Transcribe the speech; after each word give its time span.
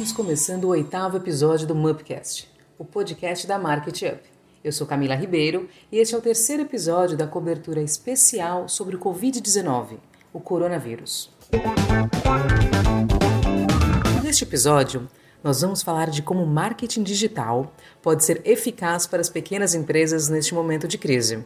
Estamos 0.00 0.16
começando 0.16 0.64
o 0.64 0.68
oitavo 0.68 1.18
episódio 1.18 1.66
do 1.66 1.74
Mupcast, 1.74 2.50
o 2.78 2.86
podcast 2.86 3.46
da 3.46 3.58
Market 3.58 4.00
Up. 4.10 4.22
Eu 4.64 4.72
sou 4.72 4.86
Camila 4.86 5.14
Ribeiro 5.14 5.68
e 5.92 5.98
este 5.98 6.14
é 6.14 6.18
o 6.18 6.22
terceiro 6.22 6.62
episódio 6.62 7.18
da 7.18 7.26
cobertura 7.26 7.82
especial 7.82 8.66
sobre 8.66 8.96
o 8.96 8.98
Covid-19, 8.98 9.98
o 10.32 10.40
coronavírus. 10.40 11.30
Neste 14.24 14.42
episódio, 14.44 15.06
nós 15.44 15.60
vamos 15.60 15.82
falar 15.82 16.08
de 16.08 16.22
como 16.22 16.46
marketing 16.46 17.02
digital 17.02 17.70
pode 18.00 18.24
ser 18.24 18.40
eficaz 18.46 19.06
para 19.06 19.20
as 19.20 19.28
pequenas 19.28 19.74
empresas 19.74 20.30
neste 20.30 20.54
momento 20.54 20.88
de 20.88 20.96
crise. 20.96 21.44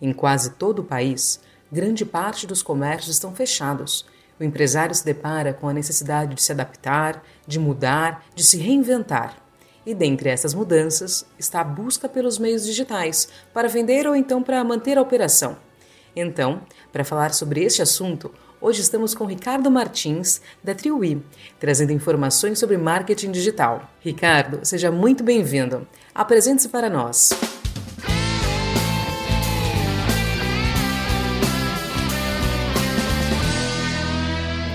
Em 0.00 0.14
quase 0.14 0.52
todo 0.52 0.78
o 0.78 0.84
país, 0.84 1.38
grande 1.70 2.06
parte 2.06 2.46
dos 2.46 2.62
comércios 2.62 3.14
estão 3.14 3.34
fechados. 3.34 4.06
O 4.40 4.44
empresário 4.44 4.94
se 4.94 5.04
depara 5.04 5.52
com 5.52 5.68
a 5.68 5.72
necessidade 5.74 6.34
de 6.34 6.42
se 6.42 6.50
adaptar, 6.50 7.22
de 7.46 7.58
mudar, 7.58 8.24
de 8.34 8.42
se 8.42 8.56
reinventar. 8.56 9.36
E 9.84 9.94
dentre 9.94 10.30
essas 10.30 10.54
mudanças 10.54 11.26
está 11.38 11.60
a 11.60 11.64
busca 11.64 12.08
pelos 12.08 12.38
meios 12.38 12.64
digitais 12.64 13.28
para 13.52 13.68
vender 13.68 14.06
ou 14.06 14.16
então 14.16 14.42
para 14.42 14.64
manter 14.64 14.96
a 14.96 15.02
operação. 15.02 15.58
Então, 16.16 16.62
para 16.90 17.04
falar 17.04 17.34
sobre 17.34 17.62
este 17.62 17.82
assunto, 17.82 18.32
hoje 18.60 18.80
estamos 18.80 19.14
com 19.14 19.26
Ricardo 19.26 19.70
Martins, 19.70 20.40
da 20.64 20.74
Triwi, 20.74 21.22
trazendo 21.58 21.92
informações 21.92 22.58
sobre 22.58 22.78
marketing 22.78 23.32
digital. 23.32 23.90
Ricardo, 24.00 24.60
seja 24.64 24.90
muito 24.90 25.22
bem-vindo. 25.22 25.86
Apresente-se 26.14 26.68
para 26.68 26.88
nós. 26.88 27.49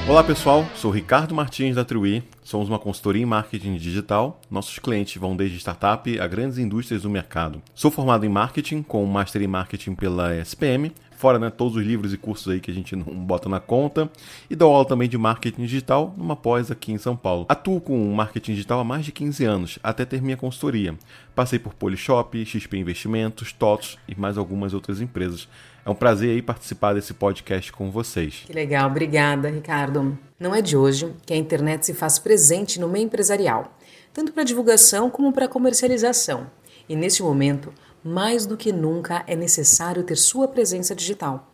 Olá 0.08 0.24
pessoal, 0.24 0.64
sou 0.76 0.92
Ricardo 0.92 1.34
Martins 1.34 1.76
da 1.76 1.84
Triwi, 1.84 2.24
somos 2.44 2.70
uma 2.70 2.78
consultoria 2.78 3.24
em 3.24 3.26
marketing 3.26 3.76
digital. 3.76 4.40
Nossos 4.52 4.78
clientes 4.78 5.20
vão 5.20 5.36
desde 5.36 5.58
startup 5.58 6.20
a 6.20 6.28
grandes 6.28 6.60
indústrias 6.60 7.02
do 7.02 7.10
mercado. 7.10 7.60
Sou 7.74 7.90
formado 7.90 8.24
em 8.24 8.30
marketing 8.30 8.84
com 8.84 9.04
um 9.04 9.08
Master 9.08 9.42
em 9.42 9.48
Marketing 9.48 9.96
pela 9.96 10.36
SPM, 10.36 10.92
fora 11.16 11.40
né, 11.40 11.50
todos 11.50 11.76
os 11.76 11.84
livros 11.84 12.14
e 12.14 12.18
cursos 12.18 12.52
aí 12.52 12.60
que 12.60 12.70
a 12.70 12.74
gente 12.74 12.96
não 12.96 13.06
bota 13.06 13.50
na 13.50 13.60
conta, 13.60 14.10
e 14.50 14.56
dou 14.56 14.74
aula 14.74 14.86
também 14.86 15.08
de 15.08 15.18
marketing 15.18 15.62
digital 15.62 16.14
numa 16.18 16.36
pós 16.36 16.70
aqui 16.70 16.92
em 16.92 16.98
São 16.98 17.16
Paulo. 17.16 17.46
Atuo 17.50 17.82
com 17.82 17.98
marketing 18.14 18.54
digital 18.54 18.80
há 18.80 18.84
mais 18.84 19.06
de 19.06 19.12
15 19.12 19.46
anos, 19.46 19.80
até 19.84 20.06
ter 20.06 20.22
minha 20.22 20.38
consultoria. 20.38 20.96
Passei 21.34 21.60
por 21.60 21.74
Polishop, 21.74 22.46
XP 22.46 22.78
Investimentos, 22.78 23.52
TOTS 23.52 23.98
e 24.08 24.16
mais 24.16 24.38
algumas 24.38 24.74
outras 24.74 25.02
empresas. 25.02 25.48
É 25.86 25.90
um 25.90 25.96
prazer 25.96 26.32
aí 26.32 26.42
participar 26.42 26.94
desse 26.94 27.14
podcast 27.14 27.72
com 27.72 27.92
vocês. 27.92 28.44
Que 28.46 28.54
legal, 28.54 28.90
obrigada, 28.90 29.50
Ricardo. 29.50 30.18
Não 30.40 30.56
é 30.56 30.62
de 30.62 30.76
hoje 30.76 31.14
que 31.26 31.34
a 31.34 31.38
internet 31.38 31.86
se 31.86 31.94
faz 31.94 32.18
presente 32.18 32.80
no 32.80 32.88
meio 32.88 33.06
empresarial, 33.06 33.78
tanto 34.12 34.34
para 34.34 34.44
divulgação 34.44 35.10
como 35.12 35.32
para 35.32 35.48
comercialização. 35.48 36.48
E 36.90 36.96
neste 36.96 37.22
momento, 37.22 37.72
mais 38.06 38.46
do 38.46 38.56
que 38.56 38.72
nunca 38.72 39.24
é 39.26 39.36
necessário 39.36 40.04
ter 40.04 40.16
sua 40.16 40.48
presença 40.48 40.94
digital. 40.94 41.52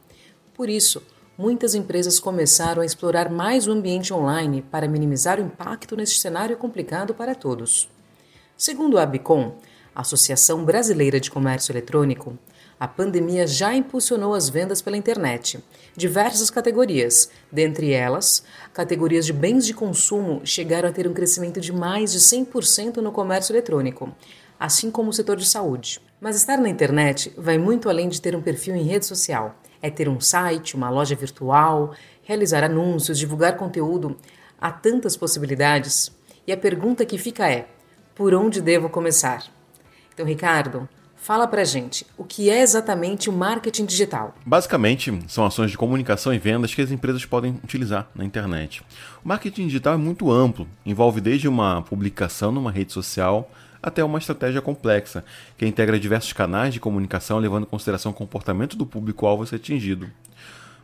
Por 0.53 0.67
isso, 0.67 1.01
muitas 1.37 1.73
empresas 1.73 2.19
começaram 2.19 2.81
a 2.81 2.85
explorar 2.85 3.31
mais 3.31 3.69
o 3.69 3.71
ambiente 3.71 4.13
online 4.13 4.61
para 4.61 4.85
minimizar 4.85 5.39
o 5.39 5.43
impacto 5.43 5.95
neste 5.95 6.19
cenário 6.19 6.57
complicado 6.57 7.13
para 7.13 7.33
todos. 7.33 7.87
Segundo 8.57 8.97
a 8.97 9.03
Abicom, 9.03 9.55
Associação 9.95 10.65
Brasileira 10.65 11.21
de 11.21 11.31
Comércio 11.31 11.71
Eletrônico, 11.71 12.37
a 12.77 12.85
pandemia 12.85 13.47
já 13.47 13.73
impulsionou 13.73 14.33
as 14.33 14.49
vendas 14.49 14.81
pela 14.81 14.97
internet. 14.97 15.63
Diversas 15.95 16.49
categorias, 16.49 17.29
dentre 17.49 17.93
elas, 17.93 18.43
categorias 18.73 19.25
de 19.25 19.31
bens 19.31 19.65
de 19.65 19.73
consumo 19.73 20.41
chegaram 20.43 20.89
a 20.89 20.91
ter 20.91 21.07
um 21.07 21.13
crescimento 21.13 21.61
de 21.61 21.71
mais 21.71 22.11
de 22.11 22.19
100% 22.19 22.97
no 22.97 23.11
comércio 23.13 23.53
eletrônico, 23.53 24.13
assim 24.59 24.91
como 24.91 25.11
o 25.11 25.13
setor 25.13 25.37
de 25.37 25.47
saúde. 25.47 26.01
Mas 26.21 26.35
estar 26.35 26.57
na 26.57 26.69
internet 26.69 27.33
vai 27.35 27.57
muito 27.57 27.89
além 27.89 28.07
de 28.07 28.21
ter 28.21 28.35
um 28.35 28.43
perfil 28.43 28.75
em 28.75 28.83
rede 28.83 29.07
social. 29.07 29.55
É 29.81 29.89
ter 29.89 30.07
um 30.07 30.19
site, 30.19 30.75
uma 30.75 30.87
loja 30.87 31.15
virtual, 31.15 31.95
realizar 32.21 32.63
anúncios, 32.63 33.17
divulgar 33.17 33.57
conteúdo. 33.57 34.15
Há 34.61 34.71
tantas 34.71 35.17
possibilidades. 35.17 36.15
E 36.45 36.51
a 36.51 36.57
pergunta 36.57 37.07
que 37.07 37.17
fica 37.17 37.49
é: 37.49 37.67
por 38.13 38.35
onde 38.35 38.61
devo 38.61 38.87
começar? 38.87 39.43
Então, 40.13 40.23
Ricardo, 40.23 40.87
Fala 41.23 41.45
pra 41.45 41.63
gente, 41.63 42.03
o 42.17 42.23
que 42.23 42.49
é 42.49 42.63
exatamente 42.63 43.29
o 43.29 43.31
marketing 43.31 43.85
digital? 43.85 44.33
Basicamente, 44.43 45.19
são 45.27 45.45
ações 45.45 45.69
de 45.69 45.77
comunicação 45.77 46.33
e 46.33 46.39
vendas 46.39 46.73
que 46.73 46.81
as 46.81 46.89
empresas 46.89 47.23
podem 47.25 47.59
utilizar 47.63 48.09
na 48.15 48.25
internet. 48.25 48.81
O 49.23 49.27
marketing 49.27 49.67
digital 49.67 49.93
é 49.93 49.97
muito 49.97 50.31
amplo, 50.31 50.67
envolve 50.83 51.21
desde 51.21 51.47
uma 51.47 51.83
publicação 51.83 52.51
numa 52.51 52.71
rede 52.71 52.91
social 52.91 53.51
até 53.81 54.03
uma 54.03 54.19
estratégia 54.19 54.61
complexa, 54.61 55.23
que 55.57 55.65
integra 55.65 55.99
diversos 55.99 56.33
canais 56.33 56.73
de 56.73 56.79
comunicação, 56.79 57.39
levando 57.39 57.63
em 57.63 57.69
consideração 57.69 58.11
o 58.11 58.15
comportamento 58.15 58.77
do 58.77 58.85
público-alvo 58.85 59.43
a 59.43 59.45
ser 59.47 59.55
atingido. 59.55 60.09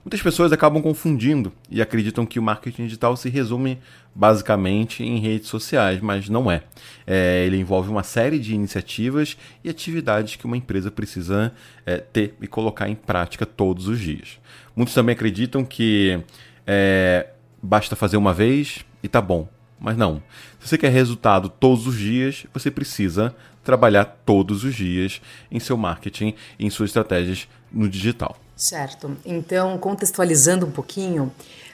Muitas 0.08 0.22
pessoas 0.22 0.54
acabam 0.54 0.82
confundindo 0.82 1.52
e 1.70 1.82
acreditam 1.82 2.26
que 2.26 2.40
o 2.40 2.42
marketing 2.42 2.86
digital 2.86 3.18
se 3.18 3.28
resume 3.28 3.78
basicamente 4.16 5.04
em 5.04 5.20
redes 5.20 5.50
sociais, 5.50 6.00
mas 6.00 6.30
não 6.30 6.50
é. 6.50 6.64
é 7.06 7.44
ele 7.46 7.58
envolve 7.58 7.90
uma 7.90 8.04
série 8.04 8.40
de 8.40 8.56
iniciativas 8.56 9.38
e 9.62 9.70
atividades 9.70 10.38
que 10.38 10.46
uma 10.46 10.56
empresa 10.56 10.90
precisa 10.90 11.54
é, 11.86 11.98
ter 11.98 12.36
e 12.42 12.48
colocar 12.48 12.88
em 12.88 12.96
prática 12.96 13.46
todos 13.46 13.90
os 13.90 14.00
dias. 14.00 14.40
Muitos 14.74 14.96
também 14.96 15.12
acreditam 15.12 15.66
que 15.66 16.18
é, 16.66 17.28
basta 17.62 17.94
fazer 17.94 18.16
uma 18.16 18.34
vez 18.34 18.86
e 19.04 19.10
tá 19.10 19.20
bom. 19.20 19.50
Mas 19.80 19.96
não. 19.96 20.24
Se 20.68 20.72
você 20.72 20.78
quer 20.80 20.92
resultado 20.92 21.48
todos 21.48 21.88
os 21.88 21.98
dias, 21.98 22.46
você 22.54 22.70
precisa 22.70 23.34
trabalhar 23.64 24.04
todos 24.04 24.66
os 24.66 24.76
dias 24.76 25.22
em 25.50 25.62
seu 25.62 25.78
marketing 25.78 26.36
em 26.60 26.70
suas 26.70 26.90
estratégias 26.90 27.48
no 27.72 27.88
digital. 27.88 28.36
Certo. 28.54 29.16
Então, 29.26 29.78
contextualizando 29.78 30.66
um 30.66 30.72
pouquinho, 30.72 31.32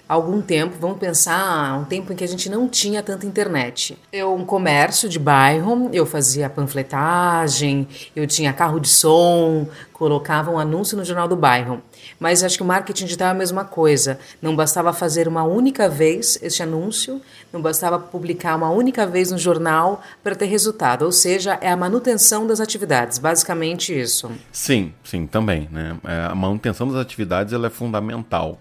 algum 0.07 0.41
tempo, 0.41 0.75
vamos 0.79 0.99
pensar 0.99 1.79
um 1.79 1.85
tempo 1.85 2.11
em 2.11 2.15
que 2.15 2.23
a 2.23 2.27
gente 2.27 2.49
não 2.49 2.67
tinha 2.67 3.01
tanta 3.01 3.25
internet. 3.25 3.97
Eu, 4.11 4.33
um 4.33 4.45
comércio 4.45 5.07
de 5.07 5.17
bairro, 5.17 5.89
eu 5.93 6.05
fazia 6.05 6.49
panfletagem, 6.49 7.87
eu 8.15 8.27
tinha 8.27 8.53
carro 8.53 8.79
de 8.79 8.89
som, 8.89 9.67
colocava 9.93 10.51
um 10.51 10.59
anúncio 10.59 10.97
no 10.97 11.05
jornal 11.05 11.27
do 11.27 11.35
bairro. 11.35 11.81
Mas 12.19 12.43
acho 12.43 12.57
que 12.57 12.63
o 12.63 12.65
marketing 12.65 13.05
digital 13.05 13.29
é 13.29 13.31
a 13.31 13.33
mesma 13.33 13.63
coisa. 13.63 14.19
Não 14.41 14.55
bastava 14.55 14.91
fazer 14.91 15.27
uma 15.27 15.43
única 15.43 15.87
vez 15.87 16.37
este 16.41 16.61
anúncio, 16.61 17.21
não 17.51 17.61
bastava 17.61 17.97
publicar 17.97 18.55
uma 18.55 18.69
única 18.69 19.07
vez 19.07 19.31
no 19.31 19.37
jornal 19.37 20.01
para 20.21 20.35
ter 20.35 20.45
resultado. 20.45 21.05
Ou 21.05 21.11
seja, 21.11 21.57
é 21.61 21.71
a 21.71 21.77
manutenção 21.77 22.45
das 22.45 22.59
atividades, 22.59 23.17
basicamente 23.17 23.97
isso. 23.97 24.29
Sim, 24.51 24.93
sim, 25.03 25.25
também. 25.25 25.69
Né? 25.71 25.95
É, 26.03 26.25
a 26.31 26.35
manutenção 26.35 26.87
das 26.87 26.97
atividades 26.97 27.53
ela 27.53 27.67
é 27.67 27.69
fundamental. 27.69 28.59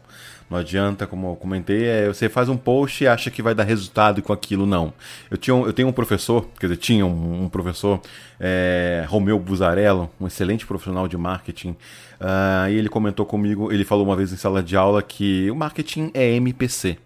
Não 0.52 0.58
adianta, 0.58 1.06
como 1.06 1.30
eu 1.30 1.36
comentei, 1.36 1.86
é, 1.86 2.08
você 2.08 2.28
faz 2.28 2.50
um 2.50 2.58
post 2.58 3.02
e 3.02 3.06
acha 3.06 3.30
que 3.30 3.40
vai 3.40 3.54
dar 3.54 3.62
resultado 3.62 4.20
com 4.20 4.34
aquilo, 4.34 4.66
não. 4.66 4.92
Eu, 5.30 5.38
tinha 5.38 5.56
eu 5.56 5.72
tenho 5.72 5.88
um 5.88 5.92
professor, 5.92 6.46
quer 6.60 6.66
dizer, 6.66 6.76
tinha 6.76 7.06
um, 7.06 7.44
um 7.44 7.48
professor, 7.48 8.02
é, 8.38 9.02
Romeu 9.08 9.38
Buzarello, 9.38 10.10
um 10.20 10.26
excelente 10.26 10.66
profissional 10.66 11.08
de 11.08 11.16
marketing, 11.16 11.70
uh, 11.70 12.68
e 12.70 12.74
ele 12.74 12.90
comentou 12.90 13.24
comigo, 13.24 13.72
ele 13.72 13.82
falou 13.82 14.04
uma 14.04 14.14
vez 14.14 14.30
em 14.30 14.36
sala 14.36 14.62
de 14.62 14.76
aula 14.76 15.02
que 15.02 15.50
o 15.50 15.54
marketing 15.54 16.10
é 16.12 16.34
MPC. 16.34 16.98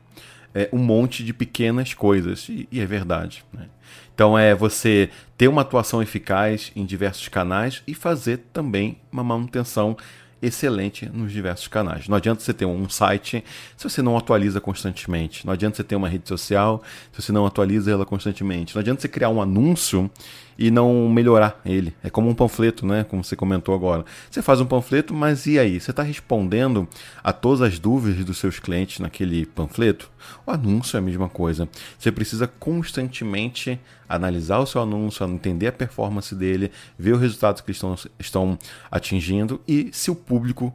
É 0.52 0.68
um 0.72 0.78
monte 0.78 1.22
de 1.22 1.32
pequenas 1.32 1.94
coisas, 1.94 2.48
e, 2.48 2.66
e 2.72 2.80
é 2.80 2.84
verdade. 2.84 3.44
Né? 3.52 3.68
Então 4.12 4.36
é 4.36 4.56
você 4.56 5.08
ter 5.38 5.46
uma 5.46 5.62
atuação 5.62 6.02
eficaz 6.02 6.72
em 6.74 6.84
diversos 6.84 7.28
canais 7.28 7.80
e 7.86 7.94
fazer 7.94 8.40
também 8.52 8.98
uma 9.12 9.22
manutenção 9.22 9.96
excelente 10.40 11.08
nos 11.08 11.32
diversos 11.32 11.68
canais. 11.68 12.08
Não 12.08 12.16
adianta 12.16 12.40
você 12.40 12.52
ter 12.52 12.66
um 12.66 12.88
site 12.88 13.42
se 13.76 13.88
você 13.88 14.02
não 14.02 14.16
atualiza 14.16 14.60
constantemente. 14.60 15.46
Não 15.46 15.52
adianta 15.52 15.76
você 15.76 15.84
ter 15.84 15.96
uma 15.96 16.08
rede 16.08 16.28
social 16.28 16.82
se 17.12 17.22
você 17.22 17.32
não 17.32 17.46
atualiza 17.46 17.90
ela 17.90 18.04
constantemente. 18.04 18.74
Não 18.74 18.80
adianta 18.80 19.00
você 19.00 19.08
criar 19.08 19.30
um 19.30 19.40
anúncio 19.40 20.10
e 20.58 20.70
não 20.70 21.08
melhorar 21.08 21.60
ele. 21.64 21.94
É 22.02 22.10
como 22.10 22.28
um 22.28 22.34
panfleto, 22.34 22.86
né? 22.86 23.04
Como 23.04 23.22
você 23.22 23.36
comentou 23.36 23.74
agora. 23.74 24.04
Você 24.30 24.40
faz 24.40 24.60
um 24.60 24.66
panfleto, 24.66 25.12
mas 25.12 25.46
e 25.46 25.58
aí? 25.58 25.78
Você 25.78 25.90
está 25.90 26.02
respondendo 26.02 26.88
a 27.22 27.32
todas 27.32 27.60
as 27.62 27.78
dúvidas 27.78 28.24
dos 28.24 28.38
seus 28.38 28.58
clientes 28.58 28.98
naquele 29.00 29.44
panfleto? 29.46 30.10
O 30.46 30.50
anúncio 30.50 30.96
é 30.96 30.98
a 30.98 31.02
mesma 31.02 31.28
coisa. 31.28 31.68
Você 31.98 32.10
precisa 32.10 32.46
constantemente 32.46 33.78
analisar 34.08 34.58
o 34.58 34.66
seu 34.66 34.80
anúncio, 34.82 35.26
entender 35.26 35.66
a 35.66 35.72
performance 35.72 36.34
dele, 36.34 36.70
ver 36.98 37.12
os 37.12 37.20
resultados 37.20 37.60
que 37.60 37.72
estão, 37.72 37.94
estão 38.18 38.58
atingindo 38.90 39.60
e 39.66 39.90
se 39.92 40.10
o 40.10 40.14
público 40.26 40.74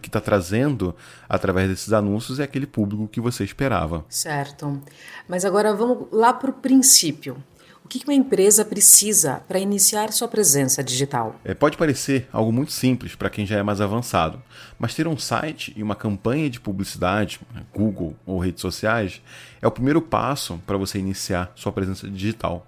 que 0.00 0.08
está 0.08 0.20
trazendo 0.20 0.94
através 1.28 1.68
desses 1.68 1.92
anúncios 1.92 2.40
é 2.40 2.44
aquele 2.44 2.66
público 2.66 3.06
que 3.06 3.20
você 3.20 3.44
esperava. 3.44 4.04
Certo. 4.08 4.80
Mas 5.28 5.44
agora 5.44 5.74
vamos 5.74 6.08
lá 6.10 6.32
para 6.32 6.50
o 6.50 6.54
princípio. 6.54 7.36
O 7.84 7.86
O 7.86 7.88
que 7.88 8.02
uma 8.04 8.14
empresa 8.14 8.64
precisa 8.64 9.42
para 9.46 9.60
iniciar 9.60 10.12
sua 10.12 10.26
presença 10.26 10.82
digital? 10.82 11.36
É, 11.44 11.54
pode 11.54 11.76
parecer 11.76 12.26
algo 12.32 12.50
muito 12.50 12.72
simples 12.72 13.14
para 13.14 13.30
quem 13.30 13.46
já 13.46 13.58
é 13.58 13.62
mais 13.62 13.80
avançado, 13.80 14.42
mas 14.76 14.92
ter 14.92 15.06
um 15.06 15.16
site 15.16 15.72
e 15.76 15.84
uma 15.84 15.94
campanha 15.94 16.50
de 16.50 16.58
publicidade, 16.58 17.38
né, 17.54 17.62
Google 17.72 18.16
ou 18.26 18.40
redes 18.40 18.60
sociais, 18.60 19.22
é 19.62 19.68
o 19.68 19.70
primeiro 19.70 20.02
passo 20.02 20.60
para 20.66 20.76
você 20.76 20.98
iniciar 20.98 21.52
sua 21.54 21.70
presença 21.70 22.08
digital. 22.08 22.66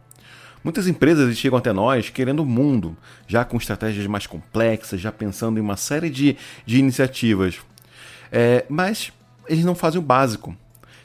Muitas 0.62 0.86
empresas 0.86 1.36
chegam 1.36 1.58
até 1.58 1.72
nós 1.72 2.10
querendo 2.10 2.40
o 2.40 2.46
mundo, 2.46 2.96
já 3.26 3.44
com 3.44 3.56
estratégias 3.56 4.06
mais 4.06 4.26
complexas, 4.26 5.00
já 5.00 5.12
pensando 5.12 5.58
em 5.58 5.62
uma 5.62 5.76
série 5.76 6.10
de, 6.10 6.36
de 6.66 6.78
iniciativas. 6.78 7.58
É, 8.30 8.64
mas 8.68 9.12
eles 9.48 9.64
não 9.64 9.74
fazem 9.74 9.98
o 9.98 10.02
básico. 10.02 10.56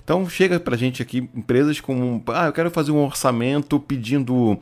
Então 0.04 0.28
chega 0.28 0.60
pra 0.60 0.76
gente 0.76 1.02
aqui 1.02 1.30
empresas 1.34 1.80
com. 1.80 2.22
Ah, 2.28 2.48
eu 2.48 2.54
quero 2.54 2.70
fazer 2.70 2.92
um 2.92 3.04
orçamento 3.04 3.80
pedindo 3.80 4.60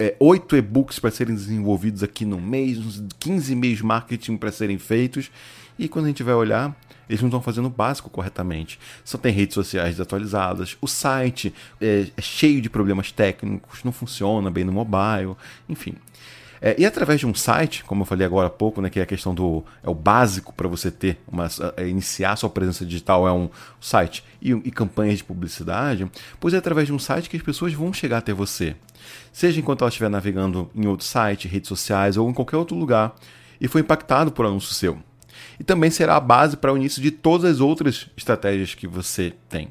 é, 0.00 0.16
oito 0.18 0.56
e-books 0.56 0.98
para 0.98 1.10
serem 1.10 1.34
desenvolvidos 1.34 2.02
aqui 2.02 2.24
no 2.24 2.40
mês, 2.40 2.78
uns 2.78 3.04
15 3.18 3.54
meios 3.54 3.82
marketing 3.82 4.38
para 4.38 4.50
serem 4.50 4.78
feitos. 4.78 5.30
E 5.78 5.88
quando 5.88 6.06
a 6.06 6.08
gente 6.08 6.22
vai 6.22 6.34
olhar, 6.34 6.74
eles 7.06 7.20
não 7.20 7.28
estão 7.28 7.42
fazendo 7.42 7.66
o 7.66 7.70
básico 7.70 8.08
corretamente. 8.08 8.80
Só 9.04 9.18
tem 9.18 9.30
redes 9.30 9.54
sociais 9.54 9.90
desatualizadas, 9.96 10.76
o 10.80 10.86
site 10.86 11.52
é, 11.78 12.06
é 12.16 12.22
cheio 12.22 12.62
de 12.62 12.70
problemas 12.70 13.12
técnicos, 13.12 13.84
não 13.84 13.92
funciona 13.92 14.50
bem 14.50 14.64
no 14.64 14.72
mobile, 14.72 15.36
enfim. 15.68 15.94
É, 16.62 16.74
e 16.78 16.84
através 16.84 17.20
de 17.20 17.26
um 17.26 17.34
site, 17.34 17.82
como 17.84 18.02
eu 18.02 18.06
falei 18.06 18.26
agora 18.26 18.48
há 18.48 18.50
pouco, 18.50 18.82
né, 18.82 18.90
que 18.90 19.00
é 19.00 19.02
a 19.02 19.06
questão 19.06 19.34
do 19.34 19.64
é 19.82 19.88
o 19.88 19.94
básico 19.94 20.52
para 20.52 20.68
você 20.68 20.90
ter 20.90 21.18
uma 21.26 21.48
é, 21.76 21.88
iniciar 21.88 22.36
sua 22.36 22.50
presença 22.50 22.84
digital 22.84 23.26
é 23.26 23.32
um 23.32 23.48
site 23.80 24.22
e, 24.42 24.50
e 24.50 24.70
campanhas 24.70 25.18
de 25.18 25.24
publicidade, 25.24 26.10
pois 26.38 26.52
é 26.52 26.58
através 26.58 26.86
de 26.86 26.92
um 26.92 26.98
site 26.98 27.30
que 27.30 27.36
as 27.36 27.42
pessoas 27.42 27.72
vão 27.72 27.92
chegar 27.92 28.18
até 28.18 28.34
você, 28.34 28.76
seja 29.32 29.58
enquanto 29.58 29.82
ela 29.82 29.88
estiver 29.88 30.10
navegando 30.10 30.70
em 30.74 30.86
outro 30.86 31.06
site, 31.06 31.48
redes 31.48 31.68
sociais 31.68 32.18
ou 32.18 32.28
em 32.28 32.34
qualquer 32.34 32.58
outro 32.58 32.76
lugar 32.76 33.14
e 33.58 33.66
foi 33.66 33.80
impactado 33.80 34.30
por 34.30 34.44
anúncio 34.44 34.74
seu. 34.74 34.98
E 35.58 35.64
também 35.64 35.90
será 35.90 36.16
a 36.16 36.20
base 36.20 36.56
para 36.56 36.72
o 36.72 36.76
início 36.76 37.00
de 37.00 37.10
todas 37.10 37.50
as 37.50 37.60
outras 37.60 38.08
estratégias 38.16 38.74
que 38.74 38.86
você 38.86 39.34
tem. 39.48 39.68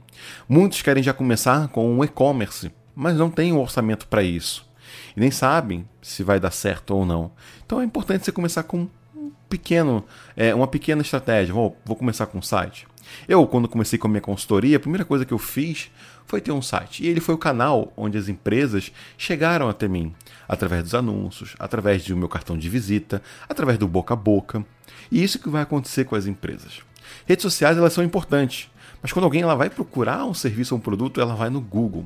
Muitos 0.47 0.81
querem 0.81 1.03
já 1.03 1.13
começar 1.13 1.68
com 1.68 1.91
um 1.91 2.03
e-commerce, 2.03 2.71
mas 2.95 3.18
não 3.18 3.30
têm 3.30 3.53
um 3.53 3.59
orçamento 3.59 4.07
para 4.07 4.24
isso 4.24 4.69
e 5.15 5.19
nem 5.19 5.31
sabem 5.31 5.88
se 6.01 6.23
vai 6.23 6.39
dar 6.39 6.51
certo 6.51 6.91
ou 6.91 7.06
não. 7.06 7.31
Então 7.65 7.81
é 7.81 7.83
importante 7.83 8.25
você 8.25 8.31
começar 8.31 8.63
com 8.63 8.88
um 9.15 9.31
pequeno, 9.50 10.06
é, 10.35 10.53
uma 10.53 10.67
pequena 10.67 11.01
estratégia. 11.01 11.53
Vou, 11.53 11.77
vou 11.85 11.95
começar 11.95 12.25
com 12.27 12.38
um 12.38 12.41
site. 12.41 12.88
Eu, 13.27 13.45
quando 13.47 13.67
comecei 13.67 13.97
com 13.97 14.07
a 14.07 14.11
minha 14.11 14.21
consultoria, 14.21 14.77
a 14.77 14.79
primeira 14.79 15.03
coisa 15.03 15.25
que 15.25 15.33
eu 15.33 15.39
fiz 15.39 15.89
foi 16.25 16.39
ter 16.39 16.51
um 16.51 16.61
site. 16.61 17.03
E 17.03 17.07
ele 17.07 17.19
foi 17.19 17.33
o 17.33 17.39
canal 17.39 17.91
onde 17.97 18.17
as 18.17 18.29
empresas 18.29 18.91
chegaram 19.17 19.67
até 19.67 19.88
mim, 19.88 20.13
através 20.47 20.83
dos 20.83 20.94
anúncios, 20.94 21.55
através 21.57 22.05
do 22.05 22.15
meu 22.15 22.29
cartão 22.29 22.57
de 22.57 22.69
visita, 22.69 23.21
através 23.47 23.79
do 23.79 23.88
boca 23.88 24.13
a 24.13 24.17
boca. 24.17 24.63
E 25.12 25.23
isso 25.23 25.39
que 25.39 25.50
vai 25.50 25.63
acontecer 25.63 26.05
com 26.05 26.15
as 26.15 26.27
empresas. 26.27 26.81
Redes 27.25 27.41
sociais 27.41 27.77
elas 27.77 27.94
são 27.94 28.03
importantes, 28.03 28.69
mas 29.01 29.12
quando 29.12 29.25
alguém 29.25 29.41
ela 29.41 29.55
vai 29.55 29.69
procurar 29.69 30.25
um 30.25 30.33
serviço 30.33 30.75
ou 30.75 30.79
um 30.79 30.81
produto, 30.81 31.19
ela 31.19 31.35
vai 31.35 31.50
no 31.50 31.62
Google. 31.62 32.05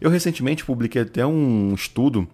Eu 0.00 0.10
recentemente 0.10 0.64
publiquei 0.64 1.02
até 1.02 1.26
um 1.26 1.74
estudo 1.74 2.28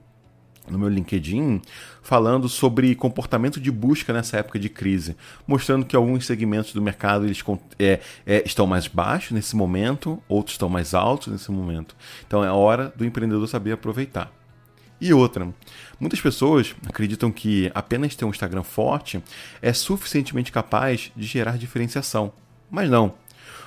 no 0.69 0.79
meu 0.79 0.89
LinkedIn 0.89 1.61
falando 2.03 2.49
sobre 2.49 2.95
comportamento 2.95 3.61
de 3.61 3.71
busca 3.71 4.13
nessa 4.13 4.39
época 4.39 4.59
de 4.59 4.69
crise, 4.69 5.17
mostrando 5.47 5.87
que 5.87 5.95
alguns 5.95 6.27
segmentos 6.27 6.73
do 6.73 6.83
mercado 6.83 7.25
eles 7.25 7.43
é, 7.79 8.01
é, 8.27 8.43
estão 8.45 8.67
mais 8.67 8.87
baixos 8.87 9.33
nesse 9.33 9.55
momento, 9.55 10.23
outros 10.29 10.55
estão 10.55 10.69
mais 10.69 10.95
altos 10.95 11.33
nesse 11.33 11.51
momento. 11.51 11.95
Então 12.27 12.45
é 12.45 12.51
hora 12.51 12.93
do 12.97 13.05
empreendedor 13.05 13.47
saber 13.49 13.73
aproveitar. 13.73 14.33
E 15.01 15.15
outra, 15.15 15.49
muitas 15.99 16.21
pessoas 16.21 16.75
acreditam 16.87 17.33
que 17.33 17.71
apenas 17.75 18.15
ter 18.15 18.25
um 18.27 18.31
Instagram 18.31 18.63
forte 18.63 19.23
é 19.63 19.73
suficientemente 19.73 20.53
capaz 20.53 21.11
de 21.17 21.27
gerar 21.27 21.57
diferenciação. 21.57 22.33
Mas 22.71 22.91
não. 22.91 23.15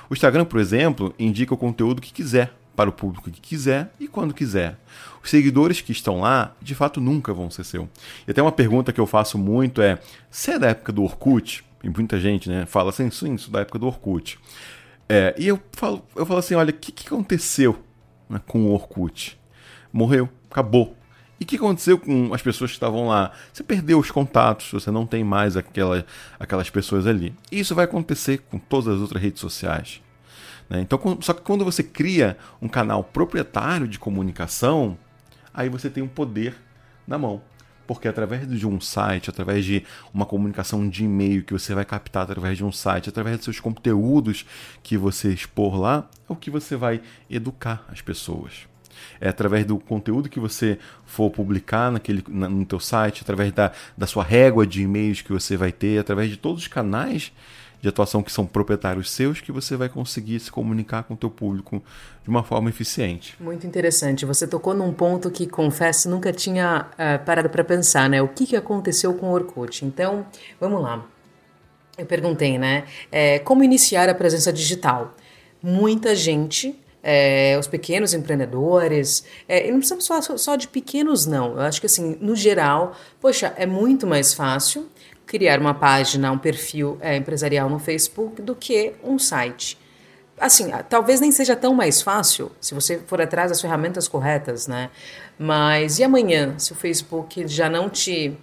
O 0.10 0.14
Instagram, 0.14 0.46
por 0.46 0.60
exemplo, 0.60 1.14
indica 1.18 1.54
o 1.54 1.58
conteúdo 1.58 2.02
que 2.02 2.14
quiser 2.14 2.54
para 2.76 2.90
o 2.90 2.94
público 2.94 3.32
que 3.32 3.42
quiser 3.42 3.92
e 4.00 4.08
quando 4.08 4.34
quiser. 4.34 4.78
Os 5.24 5.30
seguidores 5.30 5.80
que 5.80 5.94
estão 5.94 6.20
lá, 6.20 6.54
de 6.62 6.76
fato, 6.76 7.00
nunca 7.00 7.34
vão 7.34 7.50
ser 7.50 7.64
seu. 7.64 7.90
E 8.28 8.32
até 8.32 8.42
uma 8.42 8.52
pergunta 8.52 8.92
que 8.92 9.00
eu 9.00 9.08
faço 9.08 9.38
muito 9.38 9.82
é: 9.82 9.98
se 10.30 10.52
é 10.52 10.60
da 10.60 10.68
época 10.68 10.92
do 10.92 11.02
Orkut? 11.02 11.64
E 11.82 11.90
muita 11.90 12.20
gente 12.20 12.50
né, 12.50 12.66
fala 12.66 12.90
assim, 12.90 13.10
sim, 13.10 13.36
isso 13.36 13.50
da 13.50 13.62
época 13.62 13.80
do 13.80 13.88
Orkut. 13.88 14.38
É, 15.08 15.34
e 15.38 15.48
eu 15.48 15.60
falo, 15.72 16.06
eu 16.16 16.26
falo 16.26 16.40
assim: 16.40 16.56
olha, 16.56 16.72
o 16.72 16.74
que, 16.74 16.92
que 16.92 17.08
aconteceu 17.08 17.82
né, 18.30 18.42
com 18.46 18.66
o 18.66 18.74
Orkut? 18.74 19.40
Morreu, 19.94 20.28
acabou. 20.52 20.96
E 21.40 21.46
o 21.46 21.48
que 21.48 21.56
aconteceu 21.56 21.98
com 21.98 22.34
as 22.34 22.42
pessoas 22.42 22.72
que 22.72 22.76
estavam 22.76 23.08
lá? 23.08 23.32
Você 23.52 23.64
perdeu 23.64 24.00
os 24.00 24.12
contatos, 24.12 24.72
você 24.72 24.92
não 24.92 25.06
tem 25.06 25.24
mais 25.24 25.56
aquela, 25.56 26.06
aquelas 26.40 26.70
pessoas 26.70 27.08
ali. 27.08 27.34
E 27.52 27.60
isso 27.60 27.74
vai 27.74 27.86
acontecer 27.86 28.40
com 28.50 28.60
todas 28.60 28.96
as 28.96 29.02
outras 29.02 29.22
redes 29.22 29.40
sociais. 29.40 30.02
Né? 30.70 30.82
Então, 30.82 31.00
só 31.22 31.34
que 31.34 31.42
quando 31.42 31.66
você 31.66 31.84
cria 31.84 32.38
um 32.62 32.68
canal 32.68 33.04
proprietário 33.04 33.88
de 33.88 34.00
comunicação, 34.00 34.98
aí 35.54 35.70
você 35.70 35.90
tem 35.90 36.04
um 36.04 36.08
poder 36.08 36.56
na 37.08 37.18
mão. 37.18 37.42
Porque 37.86 38.08
através 38.08 38.48
de 38.48 38.66
um 38.66 38.80
site, 38.80 39.30
através 39.30 39.66
de 39.66 39.84
uma 40.14 40.26
comunicação 40.26 40.88
de 40.88 41.04
e-mail 41.04 41.44
que 41.44 41.52
você 41.52 41.76
vai 41.76 41.84
captar 41.84 42.24
através 42.24 42.58
de 42.58 42.64
um 42.64 42.72
site, 42.72 43.10
através 43.10 43.38
dos 43.38 43.44
seus 43.44 43.60
conteúdos 43.60 44.46
que 44.82 44.98
você 44.98 45.34
expor 45.34 45.76
lá, 45.76 46.10
é 46.30 46.32
o 46.32 46.36
que 46.36 46.50
você 46.50 46.78
vai 46.78 47.02
educar 47.30 47.86
as 47.90 48.02
pessoas. 48.02 48.68
É 49.20 49.28
através 49.28 49.66
do 49.66 49.78
conteúdo 49.78 50.30
que 50.30 50.40
você 50.40 50.80
for 51.06 51.30
publicar 51.30 51.92
naquele, 51.92 52.24
no 52.28 52.66
teu 52.66 52.80
site, 52.80 53.22
através 53.22 53.52
da, 53.52 53.72
da 53.98 54.08
sua 54.08 54.24
régua 54.24 54.66
de 54.66 54.84
e-mails 54.84 55.22
que 55.22 55.34
você 55.34 55.58
vai 55.58 55.72
ter, 55.72 56.00
através 56.00 56.30
de 56.30 56.38
todos 56.38 56.62
os 56.62 56.68
canais 56.68 57.34
de 57.84 57.90
atuação 57.90 58.24
que 58.24 58.32
são 58.32 58.46
proprietários 58.46 59.12
seus 59.12 59.42
que 59.42 59.52
você 59.52 59.76
vai 59.76 59.90
conseguir 59.90 60.40
se 60.40 60.50
comunicar 60.50 61.04
com 61.04 61.16
o 61.16 61.18
teu 61.18 61.30
público 61.30 61.84
de 62.24 62.30
uma 62.30 62.42
forma 62.42 62.70
eficiente. 62.70 63.36
Muito 63.42 63.68
interessante. 63.68 64.26
Você 64.26 64.48
tocou 64.48 64.74
num 64.74 64.94
ponto 64.94 65.30
que, 65.30 65.46
confesso, 65.46 66.10
nunca 66.10 66.32
tinha 66.32 66.88
uh, 66.94 67.26
parado 67.26 67.50
para 67.50 67.62
pensar, 67.62 68.10
né? 68.10 68.22
O 68.22 68.30
que, 68.30 68.46
que 68.46 68.56
aconteceu 68.56 69.14
com 69.16 69.26
o 69.26 69.34
Orkut? 69.34 69.84
Então, 69.84 70.26
vamos 70.62 70.82
lá. 70.82 71.06
Eu 71.98 72.06
perguntei, 72.06 72.58
né? 72.58 72.86
É, 73.12 73.40
como 73.40 73.66
iniciar 73.66 74.08
a 74.08 74.16
presença 74.16 74.54
digital? 74.54 75.14
Muita 75.62 76.16
gente 76.16 76.80
é, 77.04 77.58
os 77.60 77.68
pequenos 77.68 78.14
empreendedores, 78.14 79.26
é, 79.46 79.68
e 79.68 79.72
não 79.72 79.80
precisamos 79.80 80.06
só, 80.06 80.22
só 80.38 80.56
de 80.56 80.70
pequenos, 80.70 81.26
não. 81.26 81.52
Eu 81.52 81.60
acho 81.60 81.82
que, 81.82 81.86
assim, 81.86 82.18
no 82.22 82.34
geral, 82.34 82.96
poxa, 83.20 83.54
é 83.58 83.66
muito 83.66 84.08
mais 84.08 84.34
fácil 84.34 84.88
criar 85.26 85.60
uma 85.60 85.74
página, 85.74 86.32
um 86.32 86.38
perfil 86.38 86.98
é, 87.02 87.16
empresarial 87.16 87.70
no 87.70 87.80
Facebook 87.80 88.42
do 88.42 88.56
que 88.56 88.94
um 89.04 89.18
site. 89.18 89.78
Assim, 90.40 90.72
talvez 90.90 91.20
nem 91.22 91.32
seja 91.32 91.56
tão 91.56 91.74
mais 91.74 92.02
fácil 92.02 92.52
se 92.60 92.74
você 92.74 93.00
for 93.06 93.22
atrás 93.22 93.50
das 93.50 93.62
ferramentas 93.62 94.08
corretas, 94.08 94.68
né? 94.68 94.90
Mas 95.38 96.00
e 96.00 96.04
amanhã, 96.04 96.58
se 96.58 96.72
o 96.72 96.76
Facebook 96.76 97.48
já 97.48 97.70
não 97.70 97.90
te 97.90 98.38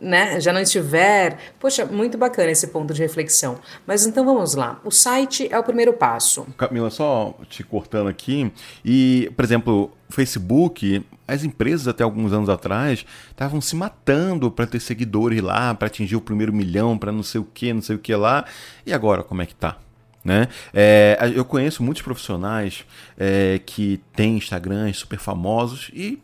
né, 0.00 0.40
já 0.40 0.52
não 0.52 0.60
estiver. 0.60 1.38
Poxa, 1.58 1.84
muito 1.84 2.18
bacana 2.18 2.50
esse 2.50 2.66
ponto 2.68 2.92
de 2.92 3.00
reflexão. 3.00 3.58
Mas 3.86 4.06
então 4.06 4.24
vamos 4.24 4.54
lá. 4.54 4.80
O 4.84 4.90
site 4.90 5.48
é 5.50 5.58
o 5.58 5.62
primeiro 5.62 5.92
passo. 5.92 6.46
Camila, 6.56 6.90
só 6.90 7.34
te 7.48 7.62
cortando 7.64 8.08
aqui. 8.08 8.52
E, 8.84 9.32
por 9.34 9.44
exemplo, 9.44 9.90
Facebook, 10.10 11.04
as 11.28 11.44
empresas 11.44 11.86
até 11.86 12.02
alguns 12.02 12.32
anos 12.32 12.48
atrás 12.48 13.04
estavam 13.30 13.60
se 13.60 13.76
matando 13.76 14.50
para 14.50 14.66
ter 14.66 14.80
seguidores 14.80 15.42
lá, 15.42 15.74
para 15.74 15.86
atingir 15.86 16.16
o 16.16 16.20
primeiro 16.20 16.52
milhão, 16.52 16.96
para 16.96 17.12
não 17.12 17.22
sei 17.22 17.40
o 17.40 17.44
que, 17.44 17.72
não 17.72 17.82
sei 17.82 17.96
o 17.96 17.98
que 17.98 18.14
lá. 18.14 18.46
E 18.86 18.92
agora, 18.94 19.22
como 19.22 19.42
é 19.42 19.46
que 19.46 19.54
tá? 19.54 19.76
Né? 20.24 20.48
É, 20.74 21.16
eu 21.34 21.44
conheço 21.44 21.82
muitos 21.82 22.02
profissionais 22.02 22.84
é, 23.16 23.60
que 23.64 24.00
têm 24.16 24.38
Instagrams 24.38 24.98
super 24.98 25.18
famosos 25.18 25.90
e 25.94 26.20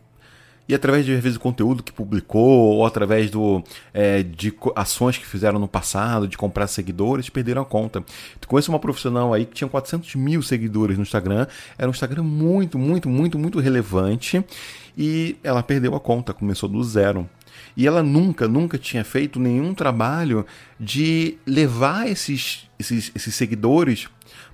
e 0.69 0.75
através 0.75 1.05
de, 1.05 1.15
vezes, 1.15 1.35
do 1.35 1.41
conteúdo 1.41 1.83
que 1.83 1.93
publicou, 1.93 2.77
ou 2.77 2.87
através 2.87 3.31
do, 3.31 3.63
é, 3.93 4.23
de 4.23 4.53
ações 4.75 5.19
que 5.19 5.27
fizeram 5.27 5.59
no 5.59 5.69
passado, 5.69 6.27
de 6.27 6.39
comprar 6.39 6.67
seguidores, 6.67 7.29
perderam 7.29 7.63
a 7.63 7.65
conta. 7.67 8.03
Tu 8.41 8.49
conheço 8.49 8.73
uma 8.73 8.79
profissional 8.79 9.35
aí 9.35 9.45
que 9.45 9.55
tinha 9.55 9.69
400 9.69 10.15
mil 10.15 10.43
seguidores 10.43 10.97
no 10.97 11.03
Instagram, 11.03 11.47
era 11.77 11.87
um 11.87 11.91
Instagram 11.91 12.23
muito, 12.23 12.79
muito, 12.79 13.09
muito, 13.09 13.39
muito 13.39 13.61
relevante, 13.61 14.43
e 14.97 15.37
ela 15.43 15.63
perdeu 15.63 15.95
a 15.95 16.01
conta, 16.01 16.33
começou 16.33 16.69
do 16.69 16.83
zero. 16.83 17.29
E 17.77 17.87
ela 17.87 18.03
nunca, 18.03 18.47
nunca 18.47 18.79
tinha 18.79 19.05
feito 19.05 19.41
nenhum 19.41 19.75
trabalho 19.75 20.47
de 20.79 21.37
levar 21.47 22.09
esses, 22.09 22.69
esses, 22.79 23.11
esses 23.15 23.35
seguidores 23.35 24.09